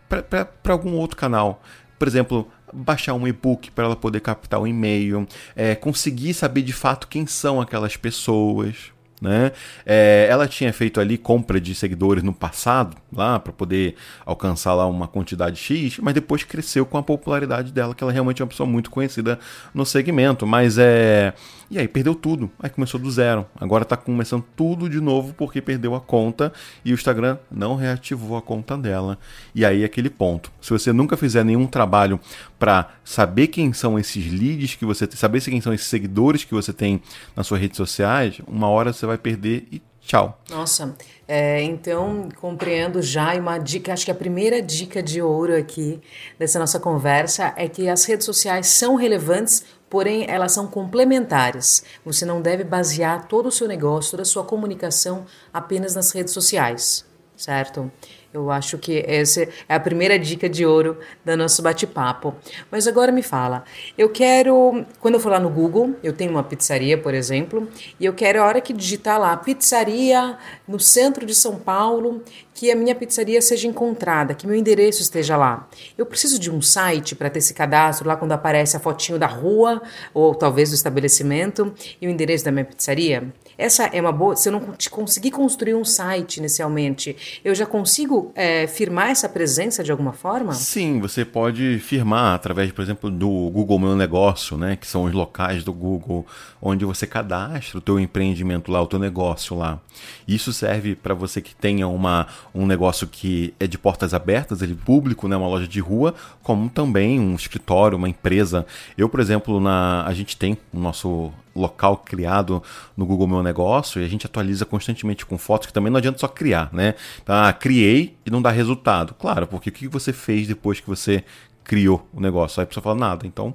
para 0.09 0.73
algum 0.73 0.92
outro 0.92 1.16
canal. 1.16 1.62
Por 1.99 2.09
exemplo, 2.09 2.50
baixar 2.73 3.14
um 3.14 3.26
e-book 3.28 3.70
para 3.70 3.85
ela 3.85 3.97
poder 3.97 4.20
captar 4.20 4.61
o 4.61 4.62
um 4.62 4.66
e-mail, 4.66 5.26
é, 5.54 5.75
conseguir 5.75 6.35
saber 6.35 6.62
de 6.62 6.73
fato 6.73 7.09
quem 7.09 7.26
são 7.26 7.61
aquelas 7.61 7.97
pessoas. 7.97 8.92
Né? 9.21 9.53
É, 9.85 10.27
ela 10.31 10.49
tinha 10.49 10.73
feito 10.73 10.99
ali 10.99 11.19
compra 11.19 11.61
de 11.61 11.75
seguidores 11.75 12.23
no 12.23 12.33
passado, 12.33 12.97
lá 13.12 13.39
para 13.39 13.53
poder 13.53 13.95
alcançar 14.25 14.73
lá 14.73 14.87
uma 14.87 15.07
quantidade 15.07 15.59
X, 15.59 15.99
mas 15.99 16.15
depois 16.15 16.43
cresceu 16.43 16.87
com 16.87 16.97
a 16.97 17.03
popularidade 17.03 17.71
dela, 17.71 17.95
que 17.95 18.03
ela 18.03 18.12
realmente 18.12 18.41
é 18.41 18.45
uma 18.45 18.49
pessoa 18.49 18.67
muito 18.67 18.91
conhecida 18.91 19.39
no 19.75 19.85
segmento. 19.85 20.47
Mas 20.47 20.79
é. 20.79 21.35
E 21.71 21.79
aí 21.79 21.87
perdeu 21.87 22.15
tudo. 22.15 22.50
Aí 22.59 22.69
começou 22.69 22.99
do 22.99 23.11
zero. 23.11 23.47
Agora 23.61 23.85
tá 23.85 23.97
começando 23.97 24.45
tudo 24.57 24.89
de 24.89 25.00
novo 25.00 25.35
porque 25.35 25.61
perdeu 25.61 25.95
a 25.95 26.00
conta 26.00 26.53
e 26.85 26.93
o 26.93 26.95
Instagram 26.95 27.39
não 27.50 27.77
reativou 27.77 28.37
a 28.37 28.43
conta 28.43 28.77
dela. 28.77 29.19
E 29.55 29.65
aí 29.65 29.85
aquele 29.85 30.11
ponto. 30.11 30.50
Se 30.61 30.71
você 30.71 30.93
nunca 30.93 31.17
fizer 31.17 31.45
nenhum 31.45 31.67
trabalho 31.67 32.19
para 32.61 32.90
saber 33.02 33.47
quem 33.47 33.73
são 33.73 33.99
esses 33.99 34.31
leads 34.31 34.75
que 34.75 34.85
você 34.85 35.07
tem, 35.07 35.17
saber 35.17 35.40
quem 35.40 35.62
são 35.62 35.73
esses 35.73 35.87
seguidores 35.87 36.45
que 36.45 36.52
você 36.52 36.75
tem 36.75 37.02
nas 37.35 37.47
suas 37.47 37.59
redes 37.59 37.79
sociais, 37.79 38.38
uma 38.47 38.69
hora 38.69 38.93
você 38.93 39.07
vai 39.07 39.17
perder 39.17 39.67
e 39.73 39.81
tchau. 40.02 40.38
Nossa, 40.50 40.95
é, 41.26 41.62
então 41.62 42.29
compreendo 42.38 43.00
já 43.00 43.35
e 43.35 43.40
uma 43.40 43.57
dica, 43.57 43.95
acho 43.95 44.05
que 44.05 44.11
a 44.11 44.14
primeira 44.14 44.61
dica 44.61 45.02
de 45.02 45.23
ouro 45.23 45.57
aqui 45.57 46.02
dessa 46.38 46.59
nossa 46.59 46.79
conversa 46.79 47.55
é 47.57 47.67
que 47.67 47.88
as 47.88 48.05
redes 48.05 48.26
sociais 48.26 48.67
são 48.67 48.95
relevantes, 48.95 49.64
porém 49.88 50.26
elas 50.29 50.52
são 50.52 50.67
complementares. 50.67 51.83
Você 52.05 52.26
não 52.26 52.43
deve 52.43 52.62
basear 52.62 53.26
todo 53.26 53.47
o 53.47 53.52
seu 53.52 53.67
negócio, 53.67 54.11
toda 54.11 54.23
a 54.23 54.26
sua 54.26 54.45
comunicação 54.45 55.25
apenas 55.50 55.95
nas 55.95 56.12
redes 56.12 56.35
sociais, 56.35 57.07
certo? 57.38 57.90
Eu 58.33 58.49
acho 58.49 58.79
que 58.79 59.05
essa 59.09 59.43
é 59.69 59.75
a 59.75 59.81
primeira 59.81 60.17
dica 60.17 60.49
de 60.49 60.65
ouro 60.65 60.99
do 61.25 61.37
nosso 61.37 61.61
bate-papo. 61.63 62.33
Mas 62.71 62.87
agora 62.87 63.11
me 63.11 63.23
fala, 63.23 63.65
eu 63.99 64.09
quero, 64.09 64.87
quando 65.01 65.15
eu 65.15 65.21
for 65.21 65.31
lá 65.31 65.41
no 65.41 65.51
Google, 65.51 65.97
eu 66.01 66.13
tenho 66.13 66.31
uma 66.31 66.45
pizzaria, 66.45 66.97
por 66.97 67.13
exemplo, 67.13 67.69
e 67.99 68.05
eu 68.05 68.15
quero 68.15 68.41
a 68.41 68.47
hora 68.47 68.61
que 68.61 68.73
digitar 68.73 69.19
lá 69.19 69.37
pizzaria 69.37 70.39
no 70.69 70.79
centro 70.79 71.27
de 71.27 71.35
São 71.35 71.57
Paulo, 71.57 72.23
que 72.55 72.71
a 72.71 72.77
minha 72.77 72.95
pizzaria 72.95 73.43
seja 73.43 73.67
encontrada, 73.67 74.33
que 74.33 74.47
meu 74.47 74.55
endereço 74.55 75.03
esteja 75.03 75.37
lá. 75.37 75.69
Eu 75.99 76.07
preciso 76.07 76.39
de 76.39 76.53
um 76.53 76.63
site 76.63 77.17
para 77.17 77.31
ter 77.31 77.41
esse 77.41 77.53
cadastro 77.53 78.07
lá 78.07 78.17
quando 78.17 78.33
aparece 78.33 78.77
a 78.77 78.81
fotinho 78.81 79.19
da 79.19 79.27
rua 79.27 79.83
ou 80.15 80.37
talvez 80.37 80.69
do 80.69 80.75
estabelecimento 80.75 81.75
e 82.01 82.07
o 82.07 82.11
endereço 82.11 82.45
da 82.45 82.53
minha 82.53 82.65
pizzaria. 82.65 83.33
Essa 83.61 83.85
é 83.85 84.00
uma 84.00 84.11
boa. 84.11 84.35
Se 84.35 84.49
eu 84.49 84.52
não 84.52 84.61
conseguir 84.90 85.31
construir 85.31 85.75
um 85.75 85.85
site 85.85 86.38
inicialmente, 86.38 87.40
eu 87.45 87.55
já 87.55 87.67
consigo 87.67 88.33
é, 88.35 88.67
firmar 88.67 89.11
essa 89.11 89.29
presença 89.29 89.85
de 89.85 89.93
alguma 89.93 90.14
forma? 90.14 90.55
Sim, 90.55 90.99
você 90.99 91.26
pode 91.26 91.79
firmar 91.79 92.35
através, 92.35 92.73
por 92.73 92.81
exemplo, 92.81 93.11
do 93.11 93.50
Google 93.50 93.79
Meu 93.79 93.95
Negócio, 93.95 94.57
né? 94.57 94.76
Que 94.76 94.87
são 94.87 95.05
os 95.05 95.12
locais 95.12 95.62
do 95.62 95.75
Google 95.75 96.26
onde 96.62 96.87
você 96.87 97.07
cadastra 97.07 97.76
o 97.76 97.81
teu 97.83 98.00
empreendimento 98.00 98.73
lá, 98.73 98.81
o 98.81 98.87
teu 98.87 98.99
negócio 98.99 99.55
lá. 99.55 99.79
Isso 100.26 100.55
serve 100.55 100.95
para 100.95 101.12
você 101.12 101.43
que 101.43 101.55
tenha 101.55 101.87
uma, 101.87 102.29
um 102.55 102.64
negócio 102.64 103.07
que 103.07 103.52
é 103.61 103.67
de 103.67 103.76
portas 103.76 104.14
abertas, 104.14 104.62
ele 104.62 104.75
público, 104.75 105.29
né? 105.29 105.37
Uma 105.37 105.49
loja 105.49 105.69
de 105.69 105.81
rua, 105.81 106.14
como 106.43 106.71
também 106.71 107.21
um 107.21 107.35
escritório, 107.35 107.99
uma 107.99 108.09
empresa. 108.09 108.64
Eu, 108.97 109.07
por 109.07 109.21
exemplo, 109.21 109.61
na 109.61 110.02
a 110.07 110.14
gente 110.14 110.35
tem 110.37 110.57
o 110.73 110.79
nosso 110.81 111.31
local 111.54 111.99
criado 111.99 112.62
no 112.97 113.04
Google 113.04 113.26
Meu 113.26 113.42
Negócio 113.42 114.00
e 114.00 114.04
a 114.04 114.09
gente 114.09 114.26
atualiza 114.26 114.64
constantemente 114.64 115.26
com 115.26 115.37
fotos, 115.37 115.66
que 115.66 115.73
também 115.73 115.90
não 115.90 115.99
adianta 115.99 116.19
só 116.19 116.28
criar, 116.28 116.73
né? 116.73 116.95
Tá, 117.25 117.52
criei 117.52 118.16
e 118.25 118.30
não 118.30 118.40
dá 118.40 118.50
resultado. 118.50 119.14
Claro, 119.14 119.47
porque 119.47 119.71
o 119.71 119.73
que 119.73 119.88
você 119.88 120.12
fez 120.12 120.47
depois 120.47 120.80
que 120.80 120.88
você 120.88 121.25
criou 121.64 122.09
o 122.12 122.21
negócio? 122.21 122.61
Aí 122.61 122.64
a 122.64 122.66
pessoa 122.66 122.83
fala 122.83 122.97
nada. 122.97 123.26
Então, 123.26 123.54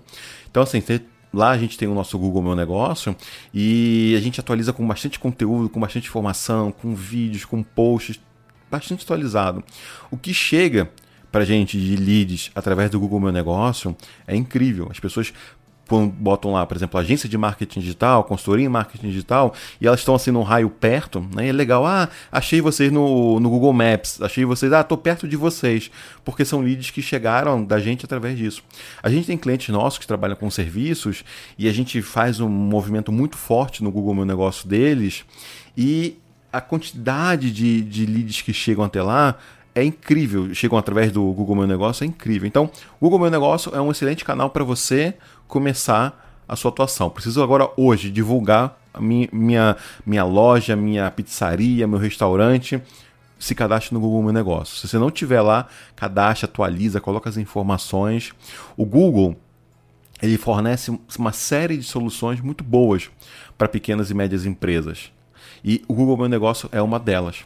então 0.49 0.63
assim, 0.63 0.81
você 0.81 1.01
Lá 1.35 1.49
a 1.49 1.57
gente 1.57 1.77
tem 1.77 1.85
o 1.85 1.93
nosso 1.93 2.17
Google 2.17 2.41
Meu 2.41 2.55
Negócio 2.55 3.13
e 3.53 4.15
a 4.17 4.21
gente 4.21 4.39
atualiza 4.39 4.71
com 4.71 4.87
bastante 4.87 5.19
conteúdo, 5.19 5.67
com 5.67 5.81
bastante 5.81 6.07
informação, 6.07 6.71
com 6.71 6.95
vídeos, 6.95 7.43
com 7.43 7.61
posts, 7.61 8.17
bastante 8.71 9.03
atualizado. 9.03 9.61
O 10.09 10.17
que 10.17 10.33
chega 10.33 10.89
para 11.33 11.43
gente 11.43 11.77
de 11.77 11.97
leads 11.97 12.51
através 12.55 12.89
do 12.89 12.97
Google 12.97 13.19
Meu 13.19 13.33
Negócio 13.33 13.93
é 14.25 14.33
incrível. 14.33 14.87
As 14.89 14.97
pessoas 14.97 15.33
botam 15.87 16.53
lá, 16.53 16.65
por 16.65 16.75
exemplo, 16.75 16.99
agência 16.99 17.29
de 17.29 17.37
marketing 17.37 17.79
digital, 17.79 18.23
consultoria 18.23 18.65
em 18.65 18.69
marketing 18.69 19.09
digital, 19.09 19.53
e 19.79 19.87
elas 19.87 19.99
estão 19.99 20.15
assim 20.15 20.31
num 20.31 20.41
raio 20.41 20.69
perto, 20.69 21.25
né? 21.33 21.47
É 21.47 21.51
legal, 21.51 21.85
ah, 21.85 22.09
achei 22.31 22.61
vocês 22.61 22.91
no, 22.91 23.39
no 23.39 23.49
Google 23.49 23.73
Maps, 23.73 24.21
achei 24.21 24.45
vocês, 24.45 24.73
ah, 24.73 24.83
tô 24.83 24.97
perto 24.97 25.27
de 25.27 25.35
vocês, 25.35 25.91
porque 26.23 26.43
são 26.43 26.61
leads 26.61 26.91
que 26.91 27.01
chegaram 27.01 27.63
da 27.63 27.79
gente 27.79 28.05
através 28.05 28.37
disso. 28.37 28.63
A 29.03 29.09
gente 29.09 29.27
tem 29.27 29.37
clientes 29.37 29.69
nossos 29.69 29.99
que 29.99 30.07
trabalham 30.07 30.35
com 30.35 30.49
serviços 30.49 31.23
e 31.57 31.67
a 31.67 31.73
gente 31.73 32.01
faz 32.01 32.39
um 32.39 32.49
movimento 32.49 33.11
muito 33.11 33.37
forte 33.37 33.83
no 33.83 33.91
Google 33.91 34.15
Meu 34.15 34.25
Negócio 34.25 34.67
deles, 34.67 35.23
e 35.77 36.17
a 36.51 36.61
quantidade 36.61 37.51
de, 37.51 37.81
de 37.81 38.05
leads 38.05 38.41
que 38.41 38.53
chegam 38.53 38.85
até 38.85 39.03
lá 39.03 39.37
é 39.75 39.84
incrível, 39.84 40.55
chegam 40.55 40.77
através 40.77 41.12
do 41.12 41.22
Google 41.34 41.58
Meu 41.58 41.67
Negócio, 41.67 42.05
é 42.05 42.08
incrível. 42.08 42.48
Então, 42.48 42.72
o 43.00 43.03
Google 43.03 43.20
Meu 43.20 43.29
Negócio 43.29 43.75
é 43.75 43.82
um 43.82 43.91
excelente 43.91 44.24
canal 44.24 44.50
para 44.50 44.63
você 44.63 45.13
começar 45.50 46.44
a 46.48 46.55
sua 46.55 46.72
atuação. 46.72 47.10
Preciso 47.10 47.44
agora, 47.44 47.70
hoje, 47.75 48.10
divulgar 48.10 48.79
minha, 48.98 49.27
minha, 49.34 49.75
minha 50.05 50.24
loja, 50.24 50.77
minha 50.77 51.12
pizzaria, 51.12 51.86
meu 51.86 52.00
restaurante. 52.00 52.82
Se 53.38 53.53
cadastre 53.53 53.94
no 53.94 54.00
Google 54.00 54.24
Meu 54.24 54.32
Negócio. 54.32 54.77
Se 54.77 54.88
você 54.88 54.98
não 54.98 55.12
tiver 55.12 55.41
lá, 55.41 55.67
cadastre, 55.94 56.46
atualiza, 56.46 57.01
coloca 57.01 57.29
as 57.29 57.36
informações. 57.36 58.32
O 58.77 58.86
Google 58.86 59.36
ele 60.22 60.38
fornece 60.38 60.98
uma 61.20 61.34
série 61.34 61.75
de 61.75 61.84
soluções 61.84 62.39
muito 62.39 62.63
boas 62.63 63.10
para 63.58 63.67
pequenas 63.67 64.10
e 64.10 64.13
médias 64.13 64.46
empresas. 64.46 65.12
E 65.63 65.84
o 65.88 65.94
Google 65.94 66.15
Meu 66.15 66.29
Negócio 66.29 66.70
é 66.72 66.82
uma 66.82 66.98
delas. 66.98 67.44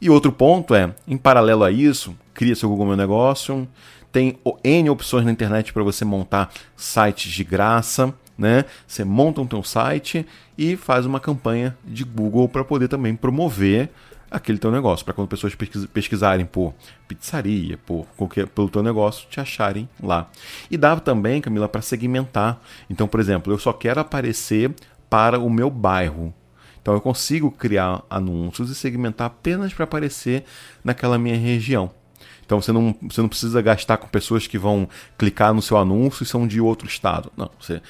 E 0.00 0.08
outro 0.08 0.32
ponto 0.32 0.74
é, 0.74 0.94
em 1.06 1.16
paralelo 1.16 1.62
a 1.62 1.70
isso, 1.70 2.16
cria 2.32 2.54
seu 2.54 2.68
Google 2.68 2.86
Meu 2.86 2.96
Negócio, 2.96 3.68
tem 4.10 4.38
N 4.64 4.90
opções 4.90 5.24
na 5.24 5.32
internet 5.32 5.72
para 5.72 5.82
você 5.82 6.04
montar 6.04 6.50
sites 6.76 7.30
de 7.30 7.44
graça, 7.44 8.12
né? 8.36 8.64
Você 8.86 9.04
monta 9.04 9.40
um 9.40 9.46
teu 9.46 9.62
site 9.62 10.26
e 10.56 10.74
faz 10.74 11.04
uma 11.04 11.20
campanha 11.20 11.76
de 11.84 12.02
Google 12.04 12.48
para 12.48 12.64
poder 12.64 12.88
também 12.88 13.14
promover 13.14 13.90
aquele 14.30 14.58
teu 14.58 14.70
negócio, 14.70 15.04
para 15.04 15.12
quando 15.12 15.28
pessoas 15.28 15.54
pesquisarem 15.92 16.46
por 16.46 16.72
pizzaria, 17.08 17.76
por 17.78 18.06
qualquer 18.16 18.46
pelo 18.46 18.68
teu 18.68 18.82
negócio, 18.82 19.28
te 19.28 19.40
acharem 19.40 19.88
lá. 20.00 20.30
E 20.70 20.76
dá 20.76 20.98
também, 20.98 21.40
Camila, 21.40 21.68
para 21.68 21.82
segmentar. 21.82 22.60
Então, 22.88 23.08
por 23.08 23.18
exemplo, 23.18 23.52
eu 23.52 23.58
só 23.58 23.72
quero 23.72 24.00
aparecer 24.00 24.72
para 25.08 25.38
o 25.38 25.50
meu 25.50 25.68
bairro. 25.68 26.32
Então 26.80 26.94
eu 26.94 27.00
consigo 27.00 27.50
criar 27.50 28.02
anúncios 28.08 28.70
e 28.70 28.74
segmentar 28.74 29.26
apenas 29.26 29.72
para 29.72 29.84
aparecer 29.84 30.44
naquela 30.82 31.18
minha 31.18 31.36
região. 31.36 31.90
Então 32.50 32.60
você 32.60 32.72
não, 32.72 32.92
você 33.02 33.22
não 33.22 33.28
precisa 33.28 33.62
gastar 33.62 33.96
com 33.96 34.08
pessoas 34.08 34.44
que 34.44 34.58
vão 34.58 34.88
clicar 35.16 35.54
no 35.54 35.62
seu 35.62 35.76
anúncio 35.76 36.24
e 36.24 36.26
são 36.26 36.48
de 36.48 36.60
outro 36.60 36.88
estado. 36.88 37.30
Não, 37.36 37.48
você, 37.60 37.80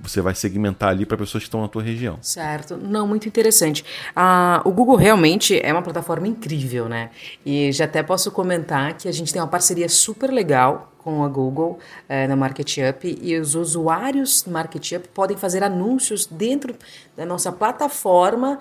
você 0.00 0.20
vai 0.20 0.36
segmentar 0.36 0.90
ali 0.90 1.04
para 1.04 1.16
pessoas 1.16 1.42
que 1.42 1.48
estão 1.48 1.60
na 1.60 1.66
tua 1.66 1.82
região. 1.82 2.16
Certo. 2.22 2.76
Não, 2.76 3.08
muito 3.08 3.26
interessante. 3.26 3.84
Ah, 4.14 4.62
o 4.64 4.70
Google 4.70 4.94
realmente 4.94 5.58
é 5.60 5.72
uma 5.72 5.82
plataforma 5.82 6.28
incrível, 6.28 6.88
né? 6.88 7.10
E 7.44 7.72
já 7.72 7.86
até 7.86 8.04
posso 8.04 8.30
comentar 8.30 8.96
que 8.96 9.08
a 9.08 9.12
gente 9.12 9.32
tem 9.32 9.42
uma 9.42 9.48
parceria 9.48 9.88
super 9.88 10.30
legal 10.30 10.92
com 10.98 11.22
a 11.22 11.28
Google 11.28 11.78
eh, 12.08 12.26
na 12.26 12.34
Market 12.34 12.78
Up 12.78 13.18
e 13.20 13.36
os 13.36 13.54
usuários 13.54 14.42
do 14.42 14.50
Market 14.50 14.92
Up 14.92 15.08
podem 15.08 15.36
fazer 15.36 15.62
anúncios 15.62 16.24
dentro 16.24 16.74
da 17.14 17.26
nossa 17.26 17.52
plataforma 17.52 18.58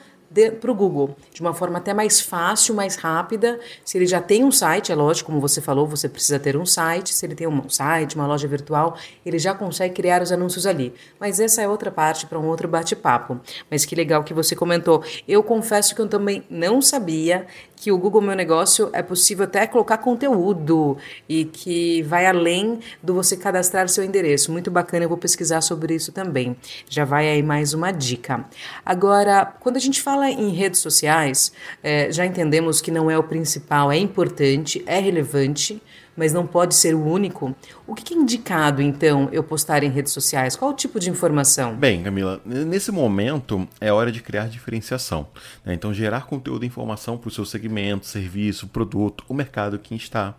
para 0.59 0.71
o 0.71 0.75
Google, 0.75 1.15
de 1.33 1.41
uma 1.41 1.53
forma 1.53 1.77
até 1.77 1.93
mais 1.93 2.19
fácil, 2.19 2.75
mais 2.75 2.95
rápida. 2.95 3.59
Se 3.83 3.97
ele 3.97 4.05
já 4.05 4.21
tem 4.21 4.43
um 4.43 4.51
site, 4.51 4.91
é 4.91 4.95
lógico, 4.95 5.27
como 5.27 5.39
você 5.39 5.61
falou, 5.61 5.87
você 5.87 6.09
precisa 6.09 6.39
ter 6.39 6.57
um 6.57 6.65
site. 6.65 7.13
Se 7.13 7.25
ele 7.25 7.35
tem 7.35 7.47
um 7.47 7.69
site, 7.69 8.15
uma 8.15 8.27
loja 8.27 8.47
virtual, 8.47 8.97
ele 9.25 9.39
já 9.39 9.53
consegue 9.53 9.93
criar 9.93 10.21
os 10.21 10.31
anúncios 10.31 10.65
ali. 10.65 10.93
Mas 11.19 11.39
essa 11.39 11.61
é 11.61 11.67
outra 11.67 11.91
parte 11.91 12.25
para 12.25 12.39
um 12.39 12.47
outro 12.47 12.67
bate-papo. 12.67 13.39
Mas 13.69 13.85
que 13.85 13.95
legal 13.95 14.23
que 14.23 14.33
você 14.33 14.55
comentou. 14.55 15.03
Eu 15.27 15.43
confesso 15.43 15.95
que 15.95 16.01
eu 16.01 16.07
também 16.07 16.43
não 16.49 16.81
sabia 16.81 17.47
que 17.83 17.91
o 17.91 17.97
Google 17.97 18.21
Meu 18.21 18.33
Negócio 18.33 18.89
é 18.93 19.03
possível 19.03 19.43
até 19.43 19.67
colocar 19.67 19.97
conteúdo 19.97 20.97
e 21.27 21.43
que 21.43 22.01
vai 22.03 22.25
além 22.25 22.79
do 23.03 23.13
você 23.13 23.35
cadastrar 23.35 23.89
seu 23.89 24.05
endereço. 24.05 24.53
Muito 24.53 24.71
bacana, 24.71 25.03
eu 25.03 25.09
vou 25.09 25.17
pesquisar 25.17 25.59
sobre 25.59 25.93
isso 25.93 26.13
também. 26.13 26.55
Já 26.89 27.03
vai 27.03 27.29
aí 27.29 27.43
mais 27.43 27.73
uma 27.73 27.91
dica. 27.91 28.45
Agora, 28.85 29.53
quando 29.59 29.75
a 29.75 29.81
gente 29.81 30.01
fala 30.01 30.29
em 30.29 30.51
redes 30.51 30.79
sociais, 30.79 31.51
é, 31.83 32.09
já 32.09 32.25
entendemos 32.25 32.79
que 32.79 32.89
não 32.89 33.11
é 33.11 33.17
o 33.17 33.23
principal, 33.23 33.91
é 33.91 33.97
importante, 33.97 34.81
é 34.87 34.99
relevante 34.99 35.81
mas 36.15 36.33
não 36.33 36.45
pode 36.45 36.75
ser 36.75 36.95
o 36.95 37.03
único. 37.03 37.55
O 37.87 37.95
que 37.95 38.13
é 38.13 38.17
indicado, 38.17 38.81
então, 38.81 39.29
eu 39.31 39.43
postar 39.43 39.83
em 39.83 39.89
redes 39.89 40.11
sociais? 40.11 40.55
Qual 40.55 40.71
o 40.71 40.75
tipo 40.75 40.99
de 40.99 41.09
informação? 41.09 41.75
Bem, 41.75 42.03
Camila, 42.03 42.41
nesse 42.45 42.91
momento 42.91 43.67
é 43.79 43.91
hora 43.91 44.11
de 44.11 44.21
criar 44.21 44.47
diferenciação. 44.47 45.27
Né? 45.65 45.73
Então, 45.73 45.93
gerar 45.93 46.25
conteúdo 46.25 46.63
e 46.63 46.67
informação 46.67 47.17
para 47.17 47.27
o 47.27 47.31
seu 47.31 47.45
segmento, 47.45 48.05
serviço, 48.05 48.67
produto, 48.67 49.23
o 49.27 49.33
mercado 49.33 49.77
que 49.79 49.95
está. 49.95 50.35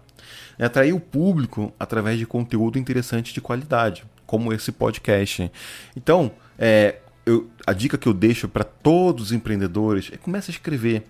É 0.59 0.65
atrair 0.65 0.93
o 0.93 1.01
público 1.01 1.73
através 1.79 2.19
de 2.19 2.27
conteúdo 2.27 2.79
interessante 2.79 3.35
de 3.35 3.41
qualidade, 3.41 4.05
como 4.27 4.53
esse 4.53 4.73
podcast. 4.73 5.51
Então, 5.97 6.31
é, 6.59 6.97
eu, 7.27 7.49
a 7.67 7.73
dica 7.73 7.99
que 7.99 8.07
eu 8.07 8.15
deixo 8.15 8.49
para 8.49 8.65
todos 8.65 9.27
os 9.27 9.33
empreendedores 9.33 10.11
é 10.13 10.17
comece 10.17 10.51
a 10.51 10.55
escrever. 10.55 11.05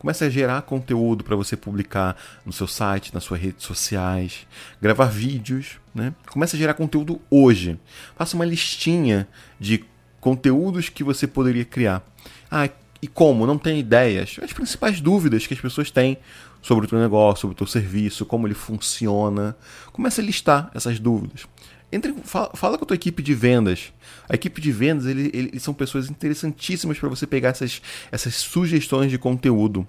Comece 0.00 0.24
a 0.24 0.30
gerar 0.30 0.62
conteúdo 0.62 1.22
para 1.22 1.36
você 1.36 1.58
publicar 1.58 2.16
no 2.46 2.54
seu 2.54 2.66
site, 2.66 3.12
nas 3.12 3.22
suas 3.22 3.38
redes 3.38 3.66
sociais, 3.66 4.46
gravar 4.80 5.04
vídeos, 5.04 5.78
né? 5.94 6.14
Comece 6.30 6.56
a 6.56 6.58
gerar 6.58 6.72
conteúdo 6.72 7.20
hoje. 7.30 7.78
Faça 8.16 8.34
uma 8.34 8.46
listinha 8.46 9.28
de 9.60 9.84
conteúdos 10.18 10.88
que 10.88 11.04
você 11.04 11.26
poderia 11.26 11.66
criar. 11.66 12.02
Ah, 12.50 12.66
e 13.02 13.06
como? 13.06 13.46
Não 13.46 13.58
tem 13.58 13.78
ideias? 13.78 14.38
As 14.42 14.54
principais 14.54 15.02
dúvidas 15.02 15.46
que 15.46 15.52
as 15.52 15.60
pessoas 15.60 15.90
têm 15.90 16.16
sobre 16.62 16.86
o 16.86 16.88
teu 16.88 16.98
negócio, 16.98 17.42
sobre 17.42 17.52
o 17.52 17.58
teu 17.58 17.66
serviço, 17.66 18.24
como 18.24 18.46
ele 18.46 18.54
funciona. 18.54 19.54
Comece 19.92 20.22
a 20.22 20.24
listar 20.24 20.70
essas 20.74 20.98
dúvidas. 20.98 21.46
Entre, 21.92 22.14
fala, 22.24 22.50
fala, 22.54 22.78
com 22.78 22.84
a 22.84 22.86
tua 22.86 22.94
equipe 22.94 23.22
de 23.22 23.34
vendas. 23.34 23.92
A 24.28 24.34
equipe 24.34 24.60
de 24.60 24.70
vendas, 24.70 25.06
eles 25.06 25.30
ele, 25.32 25.58
são 25.58 25.74
pessoas 25.74 26.08
interessantíssimas 26.08 26.98
para 26.98 27.08
você 27.08 27.26
pegar 27.26 27.48
essas, 27.50 27.82
essas 28.12 28.36
sugestões 28.36 29.10
de 29.10 29.18
conteúdo. 29.18 29.86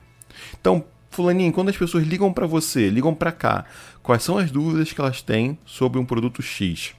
Então, 0.60 0.84
fulaninho, 1.10 1.52
quando 1.52 1.70
as 1.70 1.78
pessoas 1.78 2.06
ligam 2.06 2.34
para 2.34 2.48
você, 2.48 2.90
ligam 2.90 3.14
para 3.14 3.32
cá, 3.32 3.66
quais 4.02 4.24
são 4.24 4.38
as 4.38 4.50
dúvidas 4.50 4.92
que 4.92 5.00
elas 5.00 5.22
têm 5.22 5.58
sobre 5.66 6.00
um 6.00 6.06
produto 6.06 6.42
X? 6.42 6.94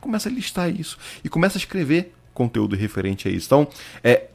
Começa 0.00 0.28
a 0.28 0.32
listar 0.32 0.68
isso 0.68 0.98
e 1.24 1.28
começa 1.28 1.56
a 1.56 1.60
escrever 1.60 2.12
conteúdo 2.34 2.74
referente 2.74 3.28
a 3.28 3.30
isso. 3.30 3.46
Então, 3.46 3.68
é, 4.02 4.28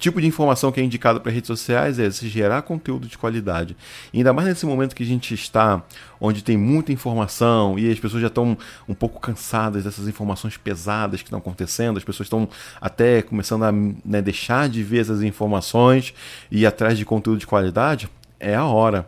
tipo 0.00 0.20
de 0.20 0.26
informação 0.26 0.72
que 0.72 0.80
é 0.80 0.82
indicado 0.82 1.20
para 1.20 1.30
redes 1.30 1.46
sociais 1.46 1.98
é 1.98 2.10
se 2.10 2.28
gerar 2.28 2.62
conteúdo 2.62 3.06
de 3.06 3.18
qualidade. 3.18 3.76
E 4.12 4.18
ainda 4.18 4.32
mais 4.32 4.48
nesse 4.48 4.64
momento 4.66 4.96
que 4.96 5.02
a 5.02 5.06
gente 5.06 5.34
está, 5.34 5.82
onde 6.20 6.42
tem 6.42 6.56
muita 6.56 6.90
informação 6.90 7.78
e 7.78 7.90
as 7.90 8.00
pessoas 8.00 8.22
já 8.22 8.28
estão 8.28 8.56
um 8.88 8.94
pouco 8.94 9.20
cansadas 9.20 9.84
dessas 9.84 10.08
informações 10.08 10.56
pesadas 10.56 11.20
que 11.20 11.28
estão 11.28 11.38
acontecendo, 11.38 11.98
as 11.98 12.04
pessoas 12.04 12.26
estão 12.26 12.48
até 12.80 13.22
começando 13.22 13.64
a 13.64 13.72
né, 13.72 14.22
deixar 14.22 14.68
de 14.68 14.82
ver 14.82 15.00
essas 15.00 15.22
informações 15.22 16.14
e 16.50 16.62
ir 16.62 16.66
atrás 16.66 16.96
de 16.96 17.04
conteúdo 17.04 17.38
de 17.38 17.46
qualidade, 17.46 18.08
é 18.38 18.54
a 18.54 18.64
hora. 18.64 19.06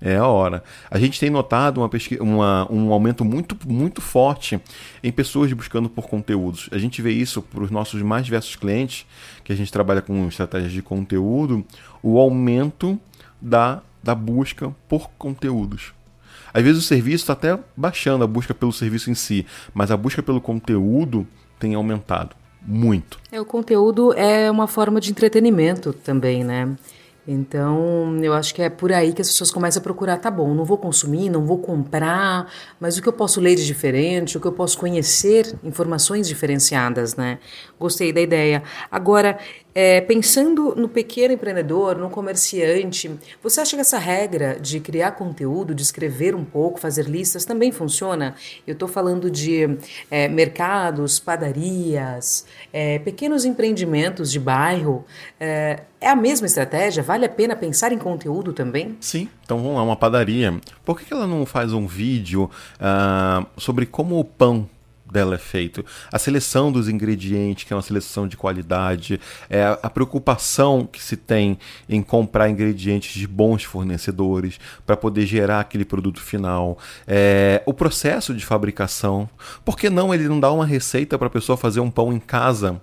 É 0.00 0.16
a 0.16 0.26
hora. 0.26 0.62
A 0.90 0.98
gente 0.98 1.18
tem 1.18 1.28
notado 1.28 1.80
uma 1.80 1.90
uma, 2.20 2.72
um 2.72 2.92
aumento 2.92 3.24
muito, 3.24 3.56
muito 3.66 4.00
forte 4.00 4.60
em 5.02 5.10
pessoas 5.10 5.52
buscando 5.52 5.88
por 5.88 6.08
conteúdos. 6.08 6.68
A 6.70 6.78
gente 6.78 7.02
vê 7.02 7.10
isso 7.10 7.42
para 7.42 7.62
os 7.62 7.70
nossos 7.70 8.00
mais 8.02 8.24
diversos 8.24 8.54
clientes, 8.54 9.06
que 9.42 9.52
a 9.52 9.56
gente 9.56 9.72
trabalha 9.72 10.00
com 10.00 10.28
estratégias 10.28 10.72
de 10.72 10.82
conteúdo, 10.82 11.64
o 12.02 12.18
aumento 12.18 12.98
da, 13.40 13.82
da 14.02 14.14
busca 14.14 14.74
por 14.88 15.10
conteúdos. 15.18 15.92
Às 16.52 16.62
vezes 16.62 16.82
o 16.82 16.86
serviço 16.86 17.24
está 17.24 17.32
até 17.34 17.58
baixando 17.76 18.24
a 18.24 18.26
busca 18.26 18.54
pelo 18.54 18.72
serviço 18.72 19.10
em 19.10 19.14
si, 19.14 19.44
mas 19.74 19.90
a 19.90 19.96
busca 19.96 20.22
pelo 20.22 20.40
conteúdo 20.40 21.26
tem 21.58 21.74
aumentado 21.74 22.34
muito. 22.62 23.18
É, 23.30 23.40
o 23.40 23.44
conteúdo 23.44 24.12
é 24.14 24.50
uma 24.50 24.66
forma 24.66 25.00
de 25.00 25.10
entretenimento 25.10 25.92
também, 25.92 26.44
né? 26.44 26.76
Então, 27.30 28.18
eu 28.22 28.32
acho 28.32 28.54
que 28.54 28.62
é 28.62 28.70
por 28.70 28.90
aí 28.90 29.12
que 29.12 29.20
as 29.20 29.28
pessoas 29.28 29.50
começam 29.50 29.80
a 29.80 29.82
procurar, 29.82 30.16
tá 30.16 30.30
bom, 30.30 30.54
não 30.54 30.64
vou 30.64 30.78
consumir, 30.78 31.28
não 31.28 31.44
vou 31.44 31.58
comprar, 31.58 32.50
mas 32.80 32.96
o 32.96 33.02
que 33.02 33.08
eu 33.08 33.12
posso 33.12 33.38
ler 33.38 33.54
de 33.54 33.66
diferente, 33.66 34.38
o 34.38 34.40
que 34.40 34.46
eu 34.46 34.52
posso 34.52 34.78
conhecer, 34.78 35.54
informações 35.62 36.26
diferenciadas, 36.26 37.16
né? 37.16 37.38
Gostei 37.78 38.14
da 38.14 38.22
ideia. 38.22 38.62
Agora, 38.90 39.38
é, 39.80 40.00
pensando 40.00 40.74
no 40.74 40.88
pequeno 40.88 41.32
empreendedor, 41.34 41.96
no 41.96 42.10
comerciante, 42.10 43.12
você 43.40 43.60
acha 43.60 43.76
que 43.76 43.80
essa 43.80 43.96
regra 43.96 44.58
de 44.58 44.80
criar 44.80 45.12
conteúdo, 45.12 45.72
de 45.72 45.84
escrever 45.84 46.34
um 46.34 46.44
pouco, 46.44 46.80
fazer 46.80 47.04
listas, 47.04 47.44
também 47.44 47.70
funciona? 47.70 48.34
Eu 48.66 48.72
estou 48.72 48.88
falando 48.88 49.30
de 49.30 49.78
é, 50.10 50.26
mercados, 50.26 51.20
padarias, 51.20 52.44
é, 52.72 52.98
pequenos 52.98 53.44
empreendimentos 53.44 54.32
de 54.32 54.40
bairro. 54.40 55.04
É, 55.38 55.84
é, 56.00 56.08
a 56.08 56.16
mesma 56.16 56.48
estratégia? 56.48 57.00
Vale 57.00 57.26
a 57.26 57.28
pena 57.28 57.54
pensar 57.54 57.92
em 57.92 57.98
conteúdo 57.98 58.52
também? 58.52 58.96
Sim. 58.98 59.28
Então 59.44 59.58
vamos 59.58 59.76
lá, 59.76 59.84
uma 59.84 59.96
padaria. 59.96 60.60
Por 60.84 61.00
que 61.00 61.14
ela 61.14 61.24
não 61.24 61.46
faz 61.46 61.72
um 61.72 61.86
vídeo 61.86 62.50
uh, 62.80 63.46
sobre 63.56 63.86
como 63.86 64.18
o 64.18 64.24
pão 64.24 64.68
dela 65.12 65.34
é 65.34 65.38
feito. 65.38 65.84
A 66.12 66.18
seleção 66.18 66.70
dos 66.70 66.88
ingredientes, 66.88 67.64
que 67.64 67.72
é 67.72 67.76
uma 67.76 67.82
seleção 67.82 68.26
de 68.26 68.36
qualidade, 68.36 69.20
é 69.48 69.78
a 69.82 69.90
preocupação 69.90 70.88
que 70.90 71.02
se 71.02 71.16
tem 71.16 71.58
em 71.88 72.02
comprar 72.02 72.48
ingredientes 72.48 73.14
de 73.14 73.26
bons 73.26 73.64
fornecedores 73.64 74.58
para 74.86 74.96
poder 74.96 75.26
gerar 75.26 75.60
aquele 75.60 75.84
produto 75.84 76.20
final, 76.20 76.78
é, 77.06 77.62
o 77.66 77.74
processo 77.74 78.34
de 78.34 78.44
fabricação. 78.44 79.28
Por 79.64 79.76
que 79.76 79.90
não 79.90 80.12
ele 80.12 80.28
não 80.28 80.40
dá 80.40 80.50
uma 80.52 80.66
receita 80.66 81.18
para 81.18 81.26
a 81.26 81.30
pessoa 81.30 81.56
fazer 81.56 81.80
um 81.80 81.90
pão 81.90 82.12
em 82.12 82.20
casa? 82.20 82.80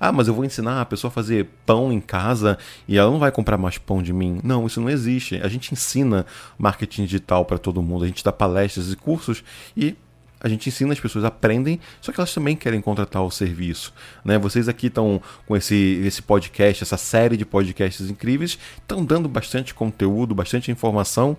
Ah, 0.00 0.12
mas 0.12 0.28
eu 0.28 0.34
vou 0.34 0.44
ensinar 0.44 0.80
a 0.80 0.84
pessoa 0.84 1.08
a 1.08 1.12
fazer 1.12 1.48
pão 1.66 1.92
em 1.92 2.00
casa 2.00 2.56
e 2.86 2.96
ela 2.96 3.10
não 3.10 3.18
vai 3.18 3.32
comprar 3.32 3.58
mais 3.58 3.78
pão 3.78 4.02
de 4.02 4.12
mim. 4.12 4.40
Não, 4.44 4.66
isso 4.66 4.80
não 4.80 4.88
existe. 4.88 5.40
A 5.42 5.48
gente 5.48 5.72
ensina 5.72 6.24
marketing 6.56 7.04
digital 7.04 7.44
para 7.44 7.58
todo 7.58 7.82
mundo, 7.82 8.04
a 8.04 8.06
gente 8.06 8.24
dá 8.24 8.32
palestras 8.32 8.92
e 8.92 8.96
cursos 8.96 9.42
e 9.76 9.96
a 10.40 10.48
gente 10.48 10.68
ensina, 10.68 10.92
as 10.92 11.00
pessoas 11.00 11.24
aprendem, 11.24 11.80
só 12.00 12.12
que 12.12 12.20
elas 12.20 12.32
também 12.32 12.54
querem 12.54 12.80
contratar 12.80 13.22
o 13.22 13.30
serviço. 13.30 13.92
Né? 14.24 14.38
Vocês 14.38 14.68
aqui 14.68 14.86
estão 14.86 15.20
com 15.46 15.56
esse, 15.56 16.00
esse 16.04 16.22
podcast, 16.22 16.82
essa 16.82 16.96
série 16.96 17.36
de 17.36 17.44
podcasts 17.44 18.08
incríveis, 18.08 18.58
estão 18.76 19.04
dando 19.04 19.28
bastante 19.28 19.74
conteúdo, 19.74 20.34
bastante 20.34 20.70
informação. 20.70 21.36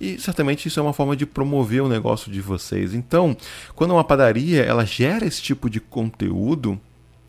E 0.00 0.18
certamente 0.18 0.66
isso 0.66 0.78
é 0.78 0.82
uma 0.82 0.92
forma 0.92 1.16
de 1.16 1.26
promover 1.26 1.82
o 1.82 1.88
negócio 1.88 2.30
de 2.30 2.40
vocês. 2.40 2.94
Então, 2.94 3.36
quando 3.74 3.90
uma 3.90 4.04
padaria 4.04 4.62
ela 4.62 4.86
gera 4.86 5.26
esse 5.26 5.42
tipo 5.42 5.68
de 5.68 5.80
conteúdo, 5.80 6.80